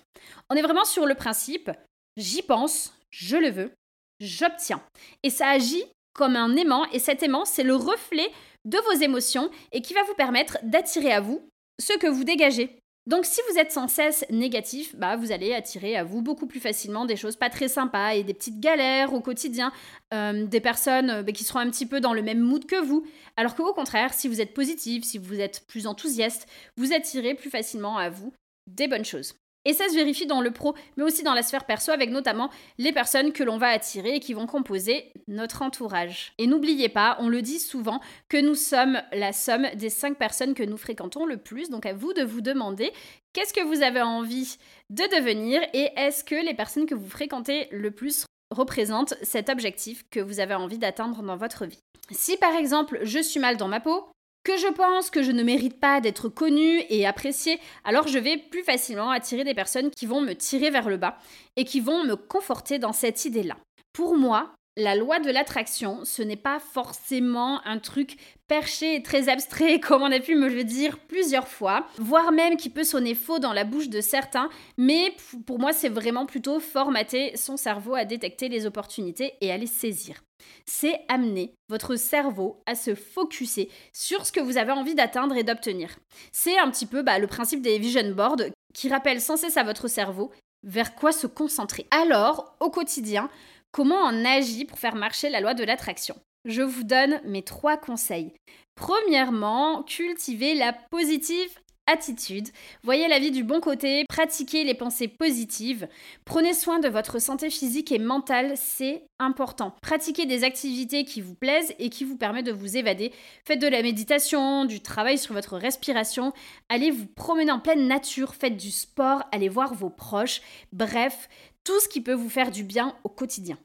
On 0.49 0.55
est 0.55 0.61
vraiment 0.61 0.85
sur 0.85 1.05
le 1.05 1.15
principe 1.15 1.69
j'y 2.17 2.41
pense, 2.41 2.93
je 3.09 3.37
le 3.37 3.49
veux, 3.49 3.71
j'obtiens. 4.19 4.81
Et 5.23 5.29
ça 5.29 5.49
agit 5.49 5.83
comme 6.13 6.35
un 6.35 6.55
aimant, 6.55 6.85
et 6.91 6.99
cet 6.99 7.23
aimant, 7.23 7.45
c'est 7.45 7.63
le 7.63 7.75
reflet 7.75 8.29
de 8.65 8.77
vos 8.77 9.01
émotions 9.01 9.49
et 9.71 9.81
qui 9.81 9.93
va 9.93 10.03
vous 10.03 10.13
permettre 10.13 10.57
d'attirer 10.63 11.11
à 11.11 11.21
vous 11.21 11.41
ce 11.81 11.97
que 11.97 12.07
vous 12.07 12.23
dégagez. 12.23 12.77
Donc 13.05 13.25
si 13.25 13.41
vous 13.49 13.57
êtes 13.57 13.73
sans 13.73 13.89
cesse 13.89 14.23
négatif, 14.29 14.95
bah 14.95 15.17
vous 15.17 15.33
allez 15.33 15.53
attirer 15.53 15.97
à 15.97 16.05
vous 16.05 16.21
beaucoup 16.21 16.47
plus 16.47 16.61
facilement 16.61 17.05
des 17.05 17.17
choses 17.17 17.35
pas 17.35 17.49
très 17.49 17.67
sympas 17.67 18.11
et 18.11 18.23
des 18.23 18.33
petites 18.33 18.61
galères 18.61 19.13
au 19.13 19.19
quotidien, 19.19 19.73
euh, 20.13 20.45
des 20.45 20.61
personnes 20.61 21.09
euh, 21.09 21.23
bah, 21.23 21.33
qui 21.33 21.43
seront 21.43 21.59
un 21.59 21.69
petit 21.69 21.85
peu 21.85 21.99
dans 21.99 22.13
le 22.13 22.21
même 22.21 22.39
mood 22.39 22.65
que 22.65 22.81
vous. 22.81 23.05
Alors 23.35 23.55
qu'au 23.55 23.73
contraire, 23.73 24.13
si 24.13 24.29
vous 24.29 24.39
êtes 24.39 24.53
positif, 24.53 25.03
si 25.03 25.17
vous 25.17 25.41
êtes 25.41 25.65
plus 25.67 25.85
enthousiaste, 25.85 26.47
vous 26.77 26.93
attirez 26.93 27.33
plus 27.33 27.49
facilement 27.49 27.97
à 27.97 28.09
vous 28.09 28.31
des 28.67 28.87
bonnes 28.87 29.05
choses. 29.05 29.33
Et 29.65 29.73
ça 29.73 29.87
se 29.87 29.95
vérifie 29.95 30.25
dans 30.25 30.41
le 30.41 30.51
pro, 30.51 30.75
mais 30.97 31.03
aussi 31.03 31.23
dans 31.23 31.33
la 31.33 31.41
sphère 31.41 31.65
perso, 31.65 31.91
avec 31.91 32.09
notamment 32.09 32.49
les 32.77 32.91
personnes 32.91 33.31
que 33.31 33.43
l'on 33.43 33.57
va 33.57 33.69
attirer 33.69 34.15
et 34.15 34.19
qui 34.19 34.33
vont 34.33 34.45
composer 34.45 35.13
notre 35.27 35.61
entourage. 35.61 36.33
Et 36.37 36.47
n'oubliez 36.47 36.89
pas, 36.89 37.15
on 37.19 37.29
le 37.29 37.41
dit 37.41 37.59
souvent, 37.59 38.01
que 38.27 38.37
nous 38.37 38.55
sommes 38.55 39.01
la 39.13 39.31
somme 39.31 39.67
des 39.75 39.89
cinq 39.89 40.17
personnes 40.17 40.53
que 40.53 40.63
nous 40.63 40.77
fréquentons 40.77 41.25
le 41.25 41.37
plus. 41.37 41.69
Donc 41.69 41.85
à 41.85 41.93
vous 41.93 42.13
de 42.13 42.23
vous 42.23 42.41
demander 42.41 42.91
qu'est-ce 43.31 43.53
que 43.53 43.63
vous 43.63 43.83
avez 43.83 44.01
envie 44.01 44.57
de 44.89 45.03
devenir 45.15 45.61
et 45.73 45.91
est-ce 45.95 46.25
que 46.25 46.35
les 46.35 46.53
personnes 46.53 46.85
que 46.85 46.95
vous 46.95 47.09
fréquentez 47.09 47.69
le 47.71 47.91
plus 47.91 48.25
représentent 48.51 49.15
cet 49.21 49.49
objectif 49.49 50.03
que 50.11 50.19
vous 50.19 50.41
avez 50.41 50.55
envie 50.55 50.77
d'atteindre 50.77 51.23
dans 51.23 51.37
votre 51.37 51.65
vie? 51.65 51.79
Si 52.11 52.35
par 52.35 52.53
exemple 52.53 52.99
je 53.03 53.19
suis 53.19 53.39
mal 53.39 53.55
dans 53.55 53.69
ma 53.69 53.79
peau, 53.79 54.09
que 54.43 54.57
je 54.57 54.67
pense 54.67 55.09
que 55.09 55.23
je 55.23 55.31
ne 55.31 55.43
mérite 55.43 55.79
pas 55.79 56.01
d'être 56.01 56.29
connue 56.29 56.81
et 56.89 57.05
appréciée, 57.05 57.59
alors 57.83 58.07
je 58.07 58.19
vais 58.19 58.37
plus 58.37 58.63
facilement 58.63 59.09
attirer 59.09 59.43
des 59.43 59.53
personnes 59.53 59.89
qui 59.89 60.05
vont 60.05 60.21
me 60.21 60.33
tirer 60.33 60.69
vers 60.69 60.89
le 60.89 60.97
bas 60.97 61.17
et 61.55 61.65
qui 61.65 61.79
vont 61.79 62.03
me 62.03 62.15
conforter 62.15 62.79
dans 62.79 62.93
cette 62.93 63.25
idée-là. 63.25 63.57
Pour 63.93 64.17
moi, 64.17 64.53
la 64.75 64.95
loi 64.95 65.19
de 65.19 65.29
l'attraction, 65.29 66.03
ce 66.03 66.21
n'est 66.21 66.35
pas 66.35 66.59
forcément 66.59 67.65
un 67.65 67.77
truc 67.77 68.17
perché 68.47 68.95
et 68.95 69.03
très 69.03 69.29
abstrait, 69.29 69.79
comme 69.81 70.01
on 70.01 70.11
a 70.11 70.19
pu 70.19 70.35
me 70.35 70.49
le 70.49 70.63
dire 70.63 70.99
plusieurs 70.99 71.47
fois, 71.47 71.85
voire 71.97 72.31
même 72.31 72.57
qui 72.57 72.69
peut 72.69 72.83
sonner 72.83 73.15
faux 73.15 73.39
dans 73.39 73.53
la 73.53 73.63
bouche 73.63 73.89
de 73.89 74.01
certains, 74.01 74.49
mais 74.77 75.15
pour 75.45 75.59
moi, 75.59 75.73
c'est 75.73 75.89
vraiment 75.89 76.25
plutôt 76.25 76.59
formater 76.59 77.35
son 77.37 77.57
cerveau 77.57 77.93
à 77.93 78.05
détecter 78.05 78.49
les 78.49 78.65
opportunités 78.65 79.33
et 79.41 79.51
à 79.51 79.57
les 79.57 79.67
saisir. 79.67 80.23
C'est 80.65 81.01
amener 81.07 81.53
votre 81.69 81.95
cerveau 81.95 82.61
à 82.65 82.75
se 82.75 82.95
focuser 82.95 83.69
sur 83.93 84.25
ce 84.25 84.31
que 84.31 84.41
vous 84.41 84.57
avez 84.57 84.71
envie 84.71 84.95
d'atteindre 84.95 85.35
et 85.35 85.43
d'obtenir. 85.43 85.97
C'est 86.31 86.57
un 86.57 86.69
petit 86.69 86.85
peu 86.85 87.01
bah, 87.01 87.19
le 87.19 87.27
principe 87.27 87.61
des 87.61 87.77
vision 87.77 88.11
boards 88.11 88.49
qui 88.73 88.89
rappelle 88.89 89.21
sans 89.21 89.37
cesse 89.37 89.55
à 89.55 89.63
votre 89.63 89.87
cerveau 89.87 90.31
vers 90.63 90.95
quoi 90.95 91.11
se 91.11 91.27
concentrer. 91.27 91.85
Alors, 91.91 92.55
au 92.59 92.69
quotidien, 92.69 93.29
Comment 93.73 94.03
on 94.05 94.23
agit 94.23 94.65
pour 94.65 94.77
faire 94.77 94.93
marcher 94.93 95.31
la 95.31 95.41
loi 95.41 95.55
de 95.55 95.63
l'attraction 95.63 96.15
Je 96.45 96.61
vous 96.61 96.83
donne 96.83 97.19
mes 97.25 97.41
trois 97.41 97.75
conseils. 97.75 98.31
Premièrement, 98.75 99.81
cultivez 99.81 100.53
la 100.53 100.73
positive 100.73 101.49
attitude. 101.87 102.49
Voyez 102.83 103.07
la 103.07 103.17
vie 103.17 103.31
du 103.31 103.43
bon 103.43 103.59
côté, 103.59 104.05
pratiquez 104.07 104.63
les 104.63 104.75
pensées 104.75 105.07
positives. 105.07 105.87
Prenez 106.23 106.53
soin 106.53 106.79
de 106.79 106.87
votre 106.87 107.19
santé 107.19 107.49
physique 107.49 107.91
et 107.91 107.99
mentale, 107.99 108.53
c'est 108.55 109.07
important. 109.19 109.75
Pratiquez 109.81 110.25
des 110.25 110.43
activités 110.43 111.03
qui 111.03 111.19
vous 111.19 111.35
plaisent 111.35 111.73
et 111.79 111.89
qui 111.89 112.03
vous 112.03 112.15
permettent 112.15 112.45
de 112.45 112.51
vous 112.51 112.77
évader. 112.77 113.11
Faites 113.43 113.59
de 113.59 113.67
la 113.67 113.81
méditation, 113.81 114.65
du 114.65 114.81
travail 114.81 115.17
sur 115.17 115.33
votre 115.33 115.57
respiration, 115.57 116.31
allez 116.69 116.91
vous 116.91 117.07
promener 117.07 117.51
en 117.51 117.59
pleine 117.59 117.87
nature, 117.87 118.35
faites 118.35 118.57
du 118.57 118.71
sport, 118.71 119.23
allez 119.31 119.49
voir 119.49 119.73
vos 119.73 119.89
proches. 119.89 120.41
Bref, 120.71 121.27
tout 121.63 121.79
ce 121.79 121.87
qui 121.87 122.01
peut 122.01 122.13
vous 122.13 122.29
faire 122.29 122.51
du 122.51 122.63
bien 122.63 122.95
au 123.03 123.09
quotidien. 123.09 123.57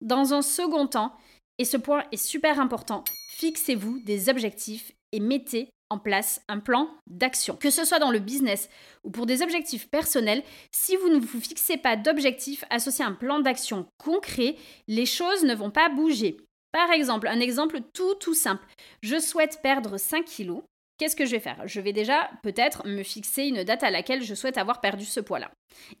Dans 0.00 0.34
un 0.34 0.42
second 0.42 0.86
temps, 0.86 1.16
et 1.58 1.64
ce 1.64 1.76
point 1.76 2.04
est 2.12 2.16
super 2.16 2.60
important, 2.60 3.04
fixez-vous 3.36 4.00
des 4.00 4.28
objectifs 4.28 4.92
et 5.12 5.20
mettez 5.20 5.70
en 5.88 5.98
place 5.98 6.42
un 6.48 6.58
plan 6.58 6.90
d'action. 7.06 7.56
Que 7.56 7.70
ce 7.70 7.84
soit 7.84 7.98
dans 7.98 8.10
le 8.10 8.18
business 8.18 8.68
ou 9.04 9.10
pour 9.10 9.26
des 9.26 9.42
objectifs 9.42 9.88
personnels, 9.88 10.42
si 10.72 10.96
vous 10.96 11.08
ne 11.08 11.18
vous 11.18 11.40
fixez 11.40 11.76
pas 11.76 11.96
d'objectifs 11.96 12.64
associés 12.70 13.04
à 13.04 13.08
un 13.08 13.12
plan 13.12 13.40
d'action 13.40 13.86
concret, 13.98 14.56
les 14.88 15.06
choses 15.06 15.44
ne 15.44 15.54
vont 15.54 15.70
pas 15.70 15.88
bouger. 15.88 16.36
Par 16.72 16.90
exemple, 16.90 17.28
un 17.28 17.40
exemple 17.40 17.80
tout 17.94 18.14
tout 18.16 18.34
simple. 18.34 18.66
Je 19.02 19.18
souhaite 19.18 19.60
perdre 19.62 19.96
5 19.96 20.24
kilos. 20.24 20.62
Qu'est-ce 20.98 21.16
que 21.16 21.26
je 21.26 21.32
vais 21.32 21.40
faire? 21.40 21.66
Je 21.66 21.80
vais 21.80 21.92
déjà 21.92 22.30
peut-être 22.42 22.86
me 22.86 23.02
fixer 23.02 23.44
une 23.44 23.64
date 23.64 23.82
à 23.82 23.90
laquelle 23.90 24.22
je 24.22 24.34
souhaite 24.34 24.58
avoir 24.58 24.80
perdu 24.80 25.04
ce 25.04 25.20
poids-là. 25.20 25.50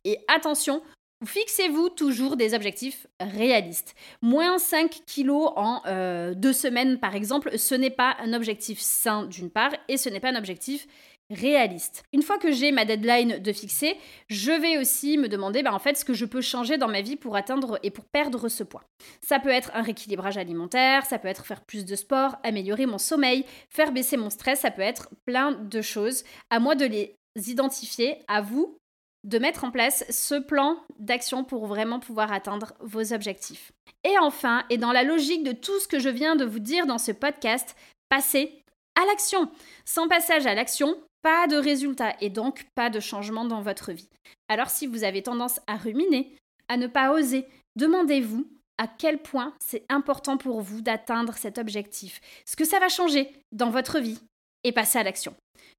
Et 0.04 0.18
attention, 0.26 0.82
Fixez-vous 1.24 1.88
toujours 1.88 2.36
des 2.36 2.52
objectifs 2.52 3.06
réalistes. 3.20 3.94
Moins 4.20 4.58
5 4.58 5.00
kilos 5.06 5.50
en 5.56 5.80
euh, 5.86 6.34
deux 6.34 6.52
semaines, 6.52 6.98
par 6.98 7.14
exemple, 7.14 7.58
ce 7.58 7.74
n'est 7.74 7.90
pas 7.90 8.16
un 8.20 8.34
objectif 8.34 8.78
sain 8.80 9.24
d'une 9.24 9.50
part 9.50 9.72
et 9.88 9.96
ce 9.96 10.10
n'est 10.10 10.20
pas 10.20 10.30
un 10.30 10.36
objectif 10.36 10.86
réaliste. 11.30 12.04
Une 12.12 12.22
fois 12.22 12.38
que 12.38 12.52
j'ai 12.52 12.70
ma 12.70 12.84
deadline 12.84 13.38
de 13.38 13.52
fixer, 13.52 13.96
je 14.28 14.52
vais 14.52 14.78
aussi 14.78 15.16
me 15.16 15.28
demander 15.28 15.62
bah, 15.62 15.72
en 15.72 15.78
fait 15.78 15.96
ce 15.96 16.04
que 16.04 16.12
je 16.12 16.26
peux 16.26 16.42
changer 16.42 16.76
dans 16.76 16.86
ma 16.86 17.00
vie 17.00 17.16
pour 17.16 17.34
atteindre 17.34 17.78
et 17.82 17.90
pour 17.90 18.04
perdre 18.04 18.48
ce 18.48 18.62
poids. 18.62 18.84
Ça 19.22 19.40
peut 19.40 19.48
être 19.48 19.70
un 19.74 19.82
rééquilibrage 19.82 20.36
alimentaire, 20.36 21.06
ça 21.06 21.18
peut 21.18 21.28
être 21.28 21.46
faire 21.46 21.64
plus 21.64 21.86
de 21.86 21.96
sport, 21.96 22.36
améliorer 22.42 22.84
mon 22.84 22.98
sommeil, 22.98 23.44
faire 23.70 23.90
baisser 23.90 24.18
mon 24.18 24.30
stress, 24.30 24.60
ça 24.60 24.70
peut 24.70 24.82
être 24.82 25.08
plein 25.24 25.52
de 25.52 25.80
choses. 25.80 26.24
À 26.50 26.60
moi 26.60 26.74
de 26.74 26.84
les 26.84 27.16
identifier, 27.48 28.18
à 28.28 28.40
vous 28.40 28.78
de 29.26 29.38
mettre 29.38 29.64
en 29.64 29.70
place 29.70 30.04
ce 30.08 30.36
plan 30.36 30.78
d'action 30.98 31.44
pour 31.44 31.66
vraiment 31.66 31.98
pouvoir 31.98 32.32
atteindre 32.32 32.74
vos 32.80 33.12
objectifs. 33.12 33.72
Et 34.04 34.16
enfin, 34.18 34.64
et 34.70 34.78
dans 34.78 34.92
la 34.92 35.02
logique 35.02 35.42
de 35.42 35.52
tout 35.52 35.78
ce 35.80 35.88
que 35.88 35.98
je 35.98 36.08
viens 36.08 36.36
de 36.36 36.44
vous 36.44 36.60
dire 36.60 36.86
dans 36.86 36.98
ce 36.98 37.10
podcast, 37.12 37.76
passez 38.08 38.62
à 38.94 39.04
l'action. 39.06 39.50
Sans 39.84 40.06
passage 40.06 40.46
à 40.46 40.54
l'action, 40.54 40.96
pas 41.22 41.48
de 41.48 41.56
résultat 41.56 42.14
et 42.20 42.30
donc 42.30 42.66
pas 42.76 42.88
de 42.88 43.00
changement 43.00 43.44
dans 43.44 43.60
votre 43.60 43.92
vie. 43.92 44.08
Alors 44.48 44.70
si 44.70 44.86
vous 44.86 45.02
avez 45.02 45.22
tendance 45.22 45.60
à 45.66 45.76
ruminer, 45.76 46.36
à 46.68 46.76
ne 46.76 46.86
pas 46.86 47.12
oser, 47.12 47.46
demandez-vous 47.74 48.46
à 48.78 48.86
quel 48.86 49.18
point 49.18 49.54
c'est 49.58 49.84
important 49.88 50.36
pour 50.36 50.60
vous 50.60 50.82
d'atteindre 50.82 51.34
cet 51.34 51.58
objectif, 51.58 52.20
ce 52.44 52.54
que 52.54 52.64
ça 52.64 52.78
va 52.78 52.88
changer 52.88 53.32
dans 53.50 53.70
votre 53.70 53.98
vie 53.98 54.20
et 54.62 54.70
passez 54.70 54.98
à 54.98 55.02
l'action. 55.02 55.34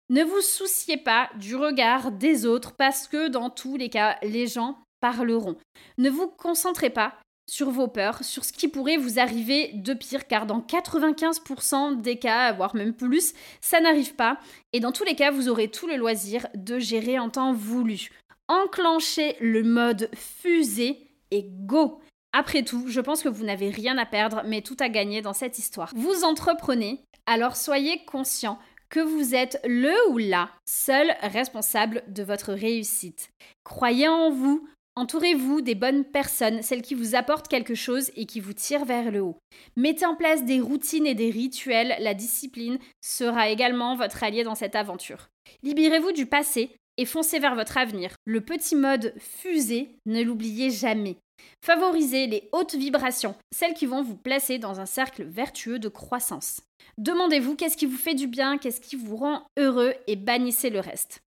Ne 0.10 0.24
vous 0.24 0.42
souciez 0.42 0.98
pas 0.98 1.30
du 1.36 1.56
regard 1.56 2.12
des 2.12 2.46
autres 2.46 2.74
parce 2.74 3.08
que 3.08 3.28
dans 3.28 3.50
tous 3.50 3.76
les 3.76 3.90
cas, 3.90 4.18
les 4.24 4.48
gens 4.48 4.80
parleront. 5.02 5.58
Ne 5.98 6.10
vous 6.10 6.28
concentrez 6.28 6.90
pas 6.90 7.14
sur 7.50 7.70
vos 7.70 7.88
peurs, 7.88 8.24
sur 8.24 8.44
ce 8.44 8.52
qui 8.52 8.68
pourrait 8.68 8.98
vous 8.98 9.20
arriver 9.20 9.72
de 9.74 9.94
pire, 9.94 10.28
car 10.28 10.46
dans 10.46 10.60
95% 10.60 12.02
des 12.02 12.20
cas, 12.20 12.52
voire 12.52 12.76
même 12.76 12.94
plus, 12.94 13.34
ça 13.62 13.80
n'arrive 13.80 14.16
pas. 14.16 14.38
Et 14.74 14.80
dans 14.80 14.92
tous 14.92 15.06
les 15.06 15.16
cas, 15.16 15.32
vous 15.32 15.48
aurez 15.48 15.70
tout 15.70 15.88
le 15.88 15.96
loisir 15.96 16.48
de 16.56 16.78
gérer 16.78 17.20
en 17.20 17.30
temps 17.30 17.54
voulu. 17.54 18.10
Enclenchez 18.50 19.38
le 19.40 19.64
mode 19.64 20.10
fusée 20.14 21.08
et 21.32 21.44
go 21.44 22.02
après 22.34 22.62
tout, 22.62 22.86
je 22.88 23.02
pense 23.02 23.24
que 23.24 23.30
vous 23.30 23.46
n'avez 23.46 23.70
rien 23.70 23.98
à 23.98 24.06
perdre, 24.06 24.44
mais 24.46 24.62
tout 24.62 24.78
à 24.80 24.90
gagner 24.90 25.22
dans 25.24 25.34
cette 25.34 25.58
histoire. 25.58 25.92
Vous 25.96 26.24
entreprenez, 26.24 27.02
alors 27.26 27.56
soyez 27.56 28.06
conscient 28.06 28.60
que 28.90 29.00
vous 29.00 29.36
êtes 29.36 29.60
le 29.66 29.94
ou 30.12 30.18
la 30.18 30.50
seul 30.66 31.16
responsable 31.22 32.04
de 32.08 32.24
votre 32.24 32.54
réussite. 32.54 33.30
Croyez 33.64 34.08
en 34.08 34.30
vous, 34.30 34.68
Entourez-vous 34.98 35.62
des 35.62 35.76
bonnes 35.76 36.06
personnes, 36.06 36.64
celles 36.64 36.82
qui 36.82 36.96
vous 36.96 37.14
apportent 37.14 37.48
quelque 37.48 37.76
chose 37.76 38.10
et 38.16 38.26
qui 38.26 38.40
vous 38.40 38.54
tirent 38.54 38.84
vers 38.84 39.12
le 39.12 39.22
haut. 39.22 39.38
Mettez 39.76 40.08
en 40.08 40.16
place 40.16 40.44
des 40.44 40.60
routines 40.60 41.06
et 41.06 41.14
des 41.14 41.30
rituels, 41.30 41.96
la 42.00 42.16
discipline 42.16 42.80
sera 43.00 43.50
également 43.50 43.96
votre 43.96 44.24
allié 44.24 44.44
dans 44.44 44.56
cette 44.56 44.74
aventure. 44.74 45.28
Libérez-vous 45.62 46.14
du 46.14 46.26
passé 46.26 46.72
et 46.98 47.06
foncez 47.06 47.38
vers 47.38 47.54
votre 47.54 47.78
avenir. 47.78 48.16
Le 48.26 48.42
petit 48.42 48.76
mode 48.76 49.14
fusée, 49.20 50.00
ne 50.08 50.24
l'oubliez 50.24 50.72
jamais. 50.72 51.18
Favorisez 51.64 52.28
les 52.28 52.50
hautes 52.52 52.76
vibrations, 52.76 53.36
celles 53.54 53.74
qui 53.74 53.86
vont 53.86 54.02
vous 54.02 54.16
placer 54.16 54.58
dans 54.58 54.80
un 54.80 54.86
cercle 54.86 55.24
vertueux 55.24 55.80
de 55.80 55.90
croissance. 55.90 56.62
Demandez-vous 56.98 57.56
qu'est-ce 57.56 57.78
qui 57.78 57.86
vous 57.86 57.98
fait 57.98 58.16
du 58.16 58.28
bien, 58.28 58.58
qu'est-ce 58.58 58.82
qui 58.82 58.96
vous 58.96 59.18
rend 59.18 59.46
heureux 59.58 59.94
et 60.08 60.16
bannissez 60.16 60.70
le 60.70 60.80
reste. 60.80 61.22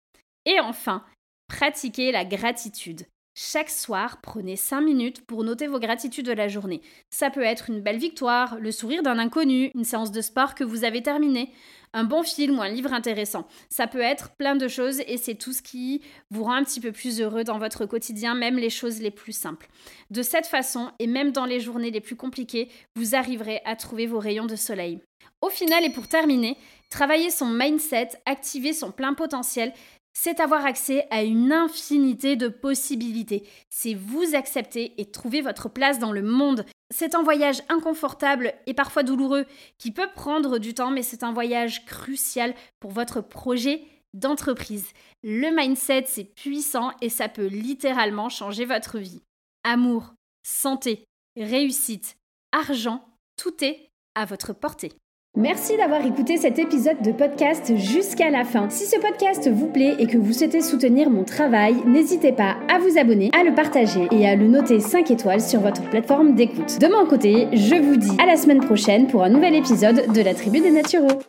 Et 0.46 0.60
enfin, 0.60 1.04
pratiquez 1.48 2.12
la 2.12 2.26
gratitude. 2.26 3.06
Chaque 3.42 3.70
soir, 3.70 4.20
prenez 4.22 4.58
5 4.58 4.82
minutes 4.82 5.26
pour 5.26 5.46
noter 5.46 5.68
vos 5.68 5.80
gratitudes 5.80 6.26
de 6.26 6.34
la 6.34 6.50
journée. 6.50 6.82
Ça 7.10 7.30
peut 7.30 7.42
être 7.42 7.70
une 7.70 7.80
belle 7.80 7.98
victoire, 7.98 8.60
le 8.60 8.70
sourire 8.70 9.02
d'un 9.02 9.18
inconnu, 9.18 9.72
une 9.76 9.86
séance 9.86 10.12
de 10.12 10.20
sport 10.20 10.56
que 10.56 10.66
vous 10.66 10.84
avez 10.84 11.02
terminée, 11.02 11.50
un 11.94 12.04
bon 12.04 12.22
film 12.22 12.60
ou 12.60 12.62
un 12.62 12.68
livre 12.68 12.92
intéressant. 12.92 13.48
Ça 13.70 13.88
peut 13.88 14.02
être 14.02 14.32
plein 14.32 14.58
de 14.58 14.68
choses 14.68 15.00
et 15.08 15.16
c'est 15.16 15.36
tout 15.36 15.54
ce 15.54 15.62
qui 15.62 16.02
vous 16.32 16.44
rend 16.44 16.56
un 16.56 16.66
petit 16.66 16.82
peu 16.82 16.92
plus 16.92 17.22
heureux 17.22 17.46
dans 17.46 17.60
votre 17.60 17.86
quotidien, 17.86 18.36
même 18.36 18.58
les 18.58 18.70
choses 18.70 19.00
les 19.00 19.10
plus 19.10 19.32
simples. 19.32 19.70
De 20.12 20.22
cette 20.22 20.46
façon, 20.46 20.92
et 21.00 21.08
même 21.08 21.32
dans 21.32 21.46
les 21.46 21.62
journées 21.62 21.92
les 21.92 22.02
plus 22.02 22.18
compliquées, 22.18 22.68
vous 22.98 23.16
arriverez 23.16 23.62
à 23.64 23.78
trouver 23.78 24.06
vos 24.06 24.20
rayons 24.20 24.48
de 24.48 24.58
soleil. 24.58 25.00
Au 25.42 25.50
final 25.50 25.86
et 25.86 25.90
pour 25.90 26.10
terminer, 26.10 26.58
travailler 26.90 27.30
son 27.30 27.48
mindset, 27.48 28.10
activer 28.26 28.74
son 28.74 28.92
plein 28.92 29.14
potentiel, 29.14 29.72
c'est 30.14 30.40
avoir 30.40 30.66
accès 30.66 31.08
à 31.12 31.24
une 31.24 31.52
infinité 31.52 32.36
de 32.36 32.48
possibilités. 32.48 33.48
C'est 33.70 33.94
vous 33.94 34.36
accepter 34.36 34.94
et 34.98 35.12
trouver 35.12 35.42
votre 35.42 35.70
place 35.70 36.00
dans 36.00 36.12
le 36.12 36.22
monde. 36.22 36.66
C'est 36.94 37.16
un 37.16 37.24
voyage 37.24 37.62
inconfortable 37.70 38.54
et 38.68 38.74
parfois 38.74 39.04
douloureux 39.04 39.46
qui 39.78 39.92
peut 39.92 40.10
prendre 40.16 40.58
du 40.58 40.74
temps, 40.74 40.92
mais 40.92 41.04
c'est 41.04 41.24
un 41.24 41.32
voyage 41.32 41.86
crucial 41.86 42.54
pour 42.80 42.92
votre 42.92 43.22
projet 43.22 43.84
d'entreprise. 44.14 44.88
Le 45.24 45.56
mindset, 45.56 46.06
c'est 46.08 46.24
puissant 46.24 46.92
et 47.02 47.10
ça 47.10 47.30
peut 47.30 47.48
littéralement 47.48 48.30
changer 48.30 48.66
votre 48.66 48.98
vie. 48.98 49.22
Amour, 49.64 50.14
santé, 50.44 51.06
réussite, 51.38 52.18
argent, 52.52 53.06
tout 53.38 53.64
est 53.64 53.90
à 54.16 54.26
votre 54.26 54.54
portée. 54.54 54.92
Merci 55.38 55.78
d'avoir 55.78 56.04
écouté 56.04 56.38
cet 56.38 56.58
épisode 56.58 57.04
de 57.04 57.12
podcast 57.12 57.72
jusqu'à 57.78 58.32
la 58.32 58.44
fin. 58.44 58.68
Si 58.70 58.86
ce 58.86 59.00
podcast 59.00 59.48
vous 59.48 59.68
plaît 59.68 59.96
et 60.00 60.08
que 60.08 60.18
vous 60.18 60.34
souhaitez 60.34 60.60
soutenir 60.60 61.12
mon 61.12 61.24
travail, 61.24 61.76
n'hésitez 61.86 62.32
pas 62.32 62.58
à 62.68 62.80
vous 62.80 62.98
abonner, 62.98 63.30
à 63.40 63.44
le 63.44 63.54
partager 63.54 64.08
et 64.12 64.28
à 64.28 64.36
le 64.36 64.48
noter 64.48 64.80
5 64.80 65.12
étoiles 65.12 65.42
sur 65.42 65.62
votre 65.62 65.88
plateforme 65.92 66.34
d'écoute. 66.34 66.80
De 66.80 66.88
mon 66.88 67.06
côté, 67.06 67.48
je 67.54 67.76
vous 67.76 67.96
dis 67.96 68.18
à 68.20 68.26
la 68.26 68.38
semaine 68.38 68.60
prochaine 68.60 69.06
pour 69.06 69.24
un 69.24 69.30
nouvel 69.30 69.54
épisode 69.54 70.12
de 70.12 70.22
la 70.22 70.34
Tribu 70.34 70.62
des 70.62 70.72
Naturaux. 70.72 71.20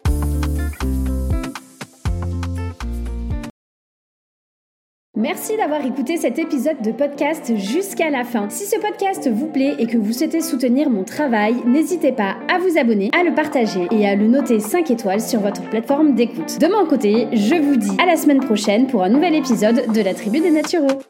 Merci 5.20 5.54
d'avoir 5.58 5.84
écouté 5.84 6.16
cet 6.16 6.38
épisode 6.38 6.80
de 6.80 6.92
podcast 6.92 7.54
jusqu'à 7.54 8.08
la 8.08 8.24
fin. 8.24 8.48
Si 8.48 8.64
ce 8.64 8.80
podcast 8.80 9.28
vous 9.30 9.48
plaît 9.48 9.74
et 9.78 9.86
que 9.86 9.98
vous 9.98 10.14
souhaitez 10.14 10.40
soutenir 10.40 10.88
mon 10.88 11.04
travail, 11.04 11.56
n'hésitez 11.66 12.10
pas 12.10 12.36
à 12.48 12.58
vous 12.58 12.78
abonner, 12.78 13.10
à 13.12 13.22
le 13.22 13.34
partager 13.34 13.86
et 13.90 14.08
à 14.08 14.16
le 14.16 14.26
noter 14.26 14.60
5 14.60 14.90
étoiles 14.90 15.20
sur 15.20 15.40
votre 15.40 15.60
plateforme 15.68 16.14
d'écoute. 16.14 16.58
De 16.58 16.68
mon 16.68 16.86
côté, 16.86 17.26
je 17.34 17.54
vous 17.54 17.76
dis 17.76 17.94
à 18.00 18.06
la 18.06 18.16
semaine 18.16 18.40
prochaine 18.40 18.86
pour 18.86 19.02
un 19.02 19.10
nouvel 19.10 19.34
épisode 19.34 19.92
de 19.92 20.00
la 20.00 20.14
Tribu 20.14 20.40
des 20.40 20.50
Naturaux. 20.50 21.02